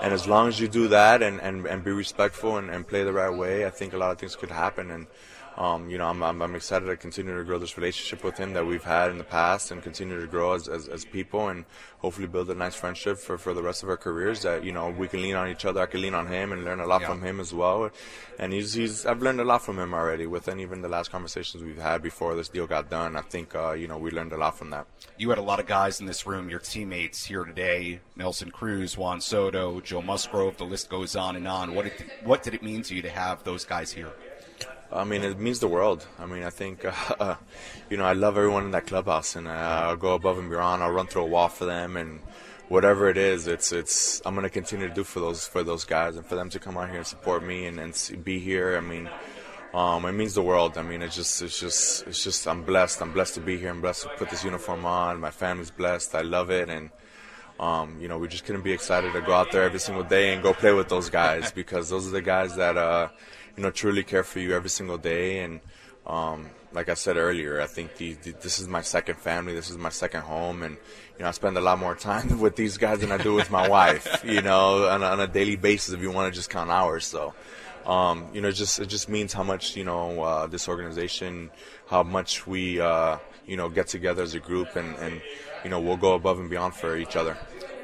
[0.03, 3.03] and as long as you do that and and, and be respectful and, and play
[3.03, 5.07] the right way, I think a lot of things could happen and.
[5.57, 8.53] Um, you know, I'm, I'm, I'm, excited to continue to grow this relationship with him
[8.53, 11.65] that we've had in the past and continue to grow as, as, as, people and
[11.97, 14.91] hopefully build a nice friendship for, for the rest of our careers that, you know,
[14.91, 15.81] we can lean on each other.
[15.81, 17.07] I can lean on him and learn a lot yeah.
[17.07, 17.89] from him as well.
[18.37, 21.63] And he's, he's, I've learned a lot from him already within even the last conversations
[21.63, 23.15] we've had before this deal got done.
[23.15, 24.85] I think, uh, you know, we learned a lot from that.
[25.17, 28.95] You had a lot of guys in this room, your teammates here today, Nelson Cruz,
[28.95, 31.73] Juan Soto, Joe Musgrove, the list goes on and on.
[31.73, 34.13] What did, what did it mean to you to have those guys here?
[34.97, 36.05] I mean, it means the world.
[36.17, 36.83] I mean, I think,
[37.19, 37.35] uh,
[37.89, 40.81] you know, I love everyone in that clubhouse, and uh, I'll go above and beyond.
[40.81, 42.19] I'll run through a wall for them, and
[42.67, 44.21] whatever it is, it's it's.
[44.25, 46.77] I'm gonna continue to do for those for those guys, and for them to come
[46.77, 48.75] out here and support me and, and be here.
[48.75, 49.07] I mean,
[49.73, 50.77] um, it means the world.
[50.77, 52.47] I mean, it's just it's just it's just.
[52.47, 53.01] I'm blessed.
[53.01, 53.69] I'm blessed to be here.
[53.69, 55.19] I'm blessed to put this uniform on.
[55.19, 56.15] My family's blessed.
[56.15, 56.89] I love it, and.
[57.59, 60.31] Um, you know, we just couldn't be excited to go out there every single day
[60.31, 63.09] and go play with those guys because those are the guys that, uh,
[63.57, 65.39] you know, truly care for you every single day.
[65.39, 65.59] And
[66.05, 69.53] um, like I said earlier, I think the, the, this is my second family.
[69.53, 70.77] This is my second home, and
[71.17, 73.51] you know, I spend a lot more time with these guys than I do with
[73.51, 74.23] my wife.
[74.23, 77.05] You know, on a, on a daily basis, if you want to just count hours.
[77.05, 77.33] So.
[77.85, 81.49] Um, you know, it just it just means how much you know uh, this organization,
[81.85, 85.21] how much we uh, you know get together as a group, and, and
[85.63, 87.37] you know we'll go above and beyond for each other.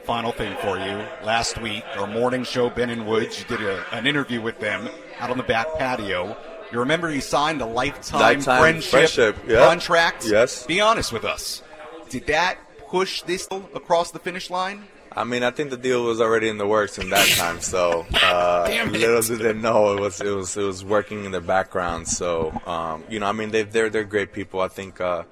[0.04, 1.08] Final thing for you.
[1.24, 4.90] Last week, our morning show, Ben and Woods, you did a, an interview with them
[5.20, 6.38] out on the back patio.
[6.72, 9.68] You remember you signed a lifetime, Lifetime friendship, friendship, yeah.
[9.68, 10.26] contract?
[10.28, 10.66] Yes.
[10.66, 11.62] Be honest with us.
[12.10, 12.58] Did that
[12.88, 14.84] push this across the finish line?
[15.16, 17.62] I mean, I think the deal was already in the works in that time.
[17.62, 21.42] So uh, little did they know it was it was it was working in the
[21.42, 22.08] background.
[22.08, 24.62] So um, you know, I mean, they they're they're great people.
[24.62, 25.24] I think uh,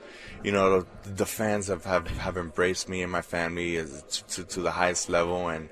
[0.44, 4.44] you know the, the fans have, have, have embraced me and my family as, to,
[4.44, 5.70] to the highest level, and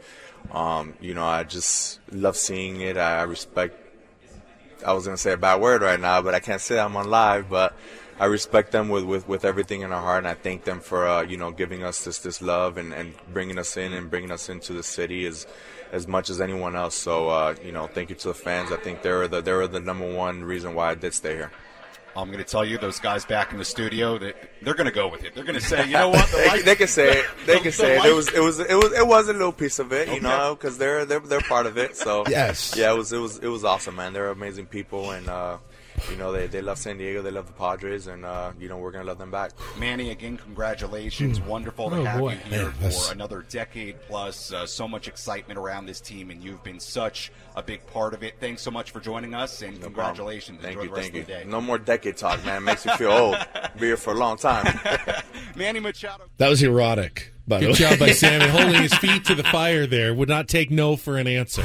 [0.52, 2.98] um, you know, I just love seeing it.
[2.98, 3.78] I, I respect.
[4.86, 7.10] I was gonna say a bad word right now, but I can't say I'm on
[7.10, 7.76] live, but.
[8.22, 11.08] I respect them with, with, with everything in our heart, and I thank them for
[11.08, 14.30] uh, you know giving us this this love and, and bringing us in and bringing
[14.30, 15.48] us into the city as
[15.94, 16.96] as much as anyone else.
[16.96, 18.74] So uh, you know, thank you to the fans.
[18.74, 21.52] I think they're the they're the number one reason why I did stay here.
[22.16, 24.92] I'm going to tell you, those guys back in the studio, that they're going to
[24.94, 25.34] go with it.
[25.36, 26.30] They're going to say, you know what?
[26.30, 27.26] The they, life- they can say it.
[27.46, 28.00] They the- can the say it.
[28.00, 30.16] life- It was it was it was it was a little piece of it, you
[30.16, 30.22] Okay.
[30.24, 31.96] know, because they're they're they're part of it.
[31.96, 32.76] So Yes.
[32.78, 34.14] yeah, it was it was it was awesome, man.
[34.14, 35.58] They're amazing people, and uh,
[36.10, 38.78] you know they they love San Diego, they love the Padres, and uh, you know
[38.78, 39.52] we're gonna love them back.
[39.78, 41.40] Manny, again, congratulations.
[41.42, 42.32] Wonderful to Oh, have boy.
[42.34, 44.52] you here Yeah, that's- for another decade plus.
[44.54, 48.24] Uh, so much excitement around this team, and you've been such a big part of
[48.24, 48.36] it.
[48.40, 49.94] Thanks so much for joining us, and No problem.
[49.96, 50.60] congratulations.
[50.62, 51.22] Thank Enjoy you, the rest thank you.
[51.22, 51.44] of the day.
[51.46, 52.64] No more decade talk, man.
[52.64, 53.38] Makes me feel old.
[53.80, 54.80] Be here for a long time.
[55.56, 56.26] Manny Machado.
[56.38, 57.34] That was erotic.
[57.48, 57.90] By the Good way.
[57.90, 60.14] job by Sammy holding his feet to the fire there.
[60.14, 61.64] Would not take no for an answer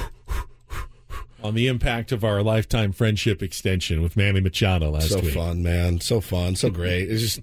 [1.44, 5.34] on the impact of our lifetime friendship extension with Manny Machado last so week.
[5.34, 6.00] So fun, man.
[6.00, 6.56] So fun.
[6.56, 7.10] So great.
[7.10, 7.40] It's just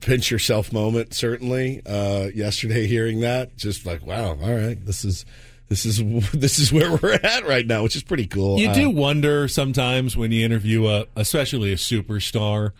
[0.00, 1.14] pinch yourself moment.
[1.14, 1.80] Certainly.
[1.86, 4.36] Uh, yesterday, hearing that, just like, wow.
[4.40, 5.24] All right, this is
[5.68, 5.98] this is
[6.32, 8.58] this is where we're at right now, which is pretty cool.
[8.60, 12.72] You Uh, do wonder sometimes when you interview a, especially a superstar,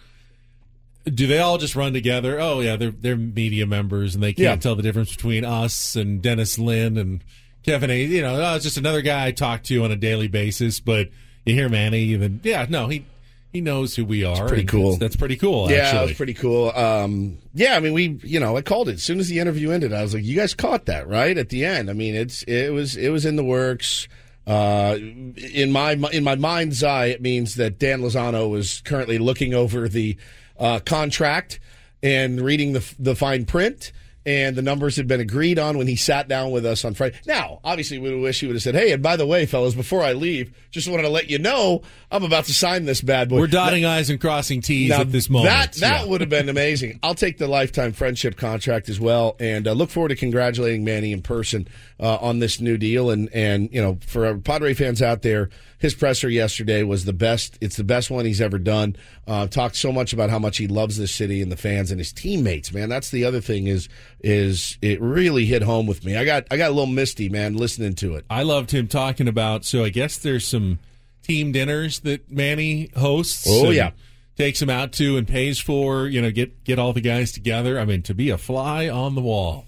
[1.07, 2.39] do they all just run together?
[2.39, 4.57] Oh yeah, they're they're media members and they can't Yeah.
[4.57, 7.25] tell the difference between us and Dennis Lin and
[7.65, 7.91] Kevin.
[7.91, 10.81] You know, oh, it's just another guy I talk to on a daily basis.
[10.81, 11.11] But
[11.45, 13.05] you hear Manny, even yeah, no, he
[13.53, 14.37] he knows who we are.
[14.37, 14.91] That's pretty cool.
[14.91, 15.71] That's, that's pretty cool.
[15.71, 15.99] Yeah, actually.
[15.99, 16.71] it was pretty cool.
[16.71, 19.71] Um, yeah, I mean, we, you know, I called it as soon as the interview
[19.71, 19.93] ended.
[19.93, 22.73] I was like, "You guys caught that right at the end." I mean, it's it
[22.73, 24.09] was it was in the works.
[24.47, 29.55] Uh, in my in my mind's eye, it means that Dan Lozano was currently looking
[29.55, 30.17] over the
[30.59, 31.61] uh, contract
[32.03, 33.93] and reading the the fine print.
[34.27, 37.15] And the numbers had been agreed on when he sat down with us on Friday.
[37.27, 40.03] Now, obviously, we wish he would have said, "Hey, and by the way, fellas, before
[40.03, 43.39] I leave, just wanted to let you know I'm about to sign this bad boy."
[43.41, 45.53] We're dotting I's and crossing T's Now, at this moment.
[45.55, 46.07] That that Yeah.
[46.07, 47.01] would have been amazing.
[47.03, 51.13] I'll take the lifetime friendship contract as well, and uh, look forward to congratulating Manny
[51.13, 51.69] in person
[52.01, 53.11] uh, on this new deal.
[53.11, 55.51] And and you know, for Padre fans out there,
[55.85, 57.59] his presser yesterday was the best.
[57.61, 58.97] It's the best one he's ever done.
[59.27, 62.01] Uh, talked so much about how much he loves this city and the fans and
[62.01, 62.73] his teammates.
[62.73, 66.17] Man, that's the other thing is is it really hit home with me.
[66.17, 68.25] I got I got a little misty, man, listening to it.
[68.31, 69.67] I loved him talking about.
[69.67, 70.79] So I guess there's some
[71.23, 73.47] team dinners that Manny hosts.
[73.47, 73.91] Oh, yeah.
[74.39, 76.07] takes him out to and pays for.
[76.07, 77.79] You know, get get all the guys together.
[77.79, 79.67] I mean, to be a fly on the wall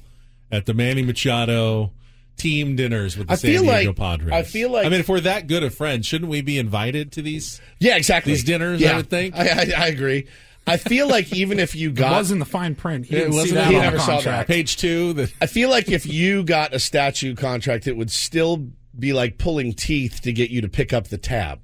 [0.50, 1.90] at the Manny Machado
[2.36, 4.32] team dinners with the I San feel Diego like- Padres.
[4.32, 7.12] I feel like- I mean, if we're that good of friends, shouldn't we be invited
[7.12, 7.60] to these?
[7.80, 8.32] Yeah, exactly.
[8.32, 9.34] These dinners, Yeah, I would think.
[9.36, 10.26] I, I, I agree.
[10.66, 13.06] I feel like even if you It got was in the fine print.
[13.06, 13.66] He It didn't wasn't that it?
[13.66, 14.48] on He never saw that.
[14.48, 15.12] Page two.
[15.12, 18.66] The, I feel like if you got a statue contract, it would still
[18.98, 21.60] be like pulling teeth to get you to pick up the tab.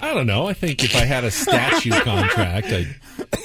[0.00, 0.46] I don't know.
[0.46, 2.86] I think if I had a statue contract, I'd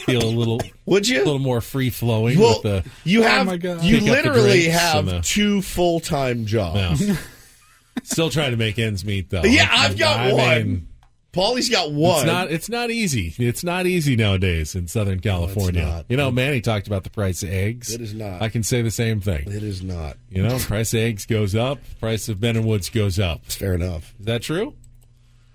[0.06, 0.60] feel a little.
[0.86, 1.18] Would you?
[1.18, 2.90] A little more free flowing Well, with the.
[3.04, 3.84] you Oh have my God.
[3.84, 7.08] you Pick up the literally have the- two full time jobs.
[7.08, 7.16] Yeah.
[8.04, 9.44] Still trying to make ends meet, though.
[9.44, 10.64] Yeah, I've got I one.
[10.68, 10.88] mean,
[11.34, 12.18] Paulie's got one.
[12.20, 12.52] It's not.
[12.52, 13.34] It's not easy.
[13.38, 15.86] It's not easy nowadays in Southern California.
[15.86, 16.06] not.
[16.10, 17.94] You know, Manny talked about the price of eggs.
[17.94, 18.42] It is not.
[18.42, 19.44] I can say the same thing.
[19.48, 20.18] it is not.
[20.30, 21.80] You know, price of eggs goes up.
[22.00, 23.42] Price of Ben and Woods goes up.
[23.46, 24.14] It's fair enough.
[24.20, 24.74] Is that true?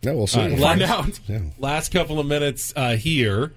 [0.04, 0.40] No, we'll see.
[0.40, 1.18] Right, Find out.
[1.26, 1.40] Yeah.
[1.58, 3.52] last couple of minutes uh, here.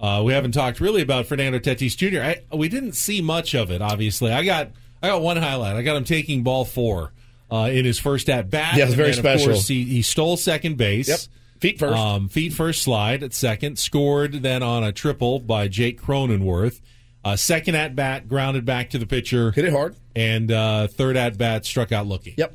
[0.00, 2.20] Uh, we haven't talked really about Fernando Tatis Jr.
[2.20, 3.80] I, we didn't see much of it.
[3.80, 4.70] Obviously, I got
[5.02, 5.76] I got one highlight.
[5.76, 7.12] I got him taking ball four
[7.50, 8.76] uh, in his first at bat.
[8.76, 9.50] Yeah, it was very And then, special.
[9.52, 11.08] Of course, he, he stole second base.
[11.08, 11.20] Yep.
[11.60, 11.96] Feet first.
[11.96, 13.78] Um, feet first slide at second.
[13.78, 16.80] Scored then on a triple by Jake Cronenworth.
[17.24, 19.52] Uh, second at bat, grounded back to the pitcher.
[19.52, 19.96] Hit it hard.
[20.14, 22.34] And uh, third at bat, struck out looking.
[22.36, 22.54] Yep.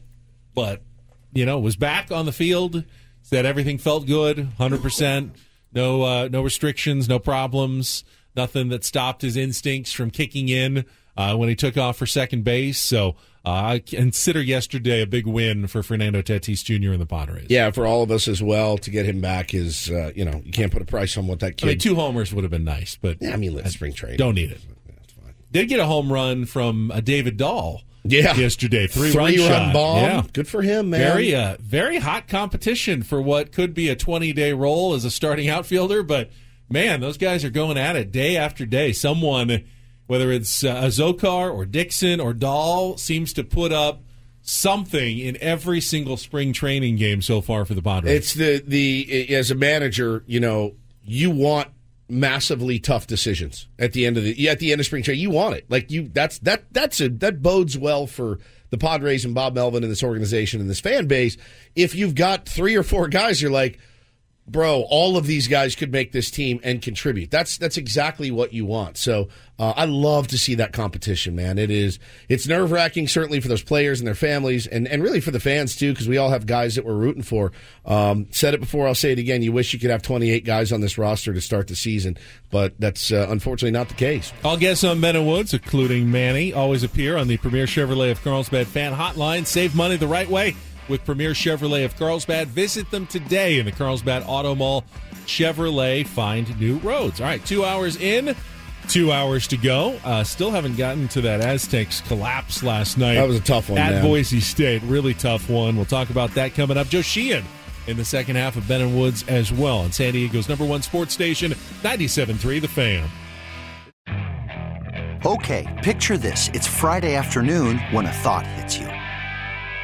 [0.54, 0.84] But
[1.34, 2.84] you know, was back on the field.
[3.30, 5.36] Said everything felt good, hundred percent.
[5.72, 8.04] No, uh, no restrictions, no problems,
[8.36, 10.84] nothing that stopped his instincts from kicking in
[11.16, 12.80] uh, when he took off for second base.
[12.80, 13.10] So
[13.46, 16.92] uh, I consider yesterday a big win for Fernando Tatis Jr.
[16.92, 17.46] and the Padres.
[17.52, 20.42] Yeah, for all of us as well to get him back is uh, you know
[20.44, 21.68] you can't put a price on what that kid.
[21.68, 24.18] I mean, two homers would have been nice, but yeah, I mean, let's spring trade.
[24.18, 24.62] Don't need it.
[25.52, 27.84] Did get a home run from uh, David Dahl.
[28.04, 29.98] Yeah, yesterday three, three run, run bomb.
[29.98, 30.24] Yeah.
[30.34, 31.00] Good for him, man.
[31.00, 35.12] Very, uh, very hot competition for what could be a 20 day role as a
[35.12, 36.04] starting outfielder.
[36.04, 36.30] But
[36.70, 38.94] man, those guys are going at it day after day.
[38.94, 39.66] Someone,
[40.08, 44.02] whether it's uh, Azocar or Dixon or Dahl, seems to put up
[44.42, 48.14] something in every single spring training game so far for the Padres.
[48.14, 51.68] It's the the as a manager, you know, you want
[52.10, 55.22] massively tough decisions at the end of the at the end of spring training.
[55.22, 56.10] You want it like you.
[56.12, 58.40] That's that that's a that bodes well for
[58.72, 61.38] the Padres and Bob Melvin and this organization and this fan base.
[61.76, 63.80] If you've got three or four guys, you're like,
[64.52, 67.32] bro, all of these guys could make this team and contribute.
[67.32, 68.98] That's that's exactly what you want.
[68.98, 71.58] So uh, I love to see that competition, man.
[71.58, 75.20] It is it's nerve wracking, certainly for those players and their families, and and really
[75.20, 77.52] for the fans too, because we all have guys that we're rooting for.
[77.86, 79.42] Um, said it before, I'll say it again.
[79.42, 82.18] You wish you could have 28 guys on this roster to start the season,
[82.50, 84.32] but that's uh, unfortunately not the case.
[84.44, 88.24] All guests on Ben and Woods, including Manny, always appear on the Premier Chevrolet of
[88.24, 89.46] Carlsbad fan hotline.
[89.46, 90.56] Save money the right way
[90.90, 92.48] with Premier Chevrolet of Carlsbad.
[92.50, 94.84] Visit them today in the Carlsbad Auto Mall.
[95.26, 97.22] Chevrolet, find new roads.
[97.22, 98.36] All right, two hours in,
[98.88, 100.00] two hours to go.
[100.04, 103.16] Uh, still haven't gotten to that Aztecs collapse last night.
[103.16, 104.04] That was a tough one, At man.
[104.04, 104.82] Boise State.
[104.84, 105.76] Really tough one.
[105.76, 106.88] We'll talk about that coming up.
[106.88, 107.44] Joe Sheehan
[107.88, 109.80] in the second half of Ben and Woods as well.
[109.80, 111.52] On San Diego's number one sports station,
[111.84, 113.08] 97.3 The Fan.
[115.26, 116.50] Okay, picture this.
[116.54, 118.89] It's Friday afternoon when a thought hits you.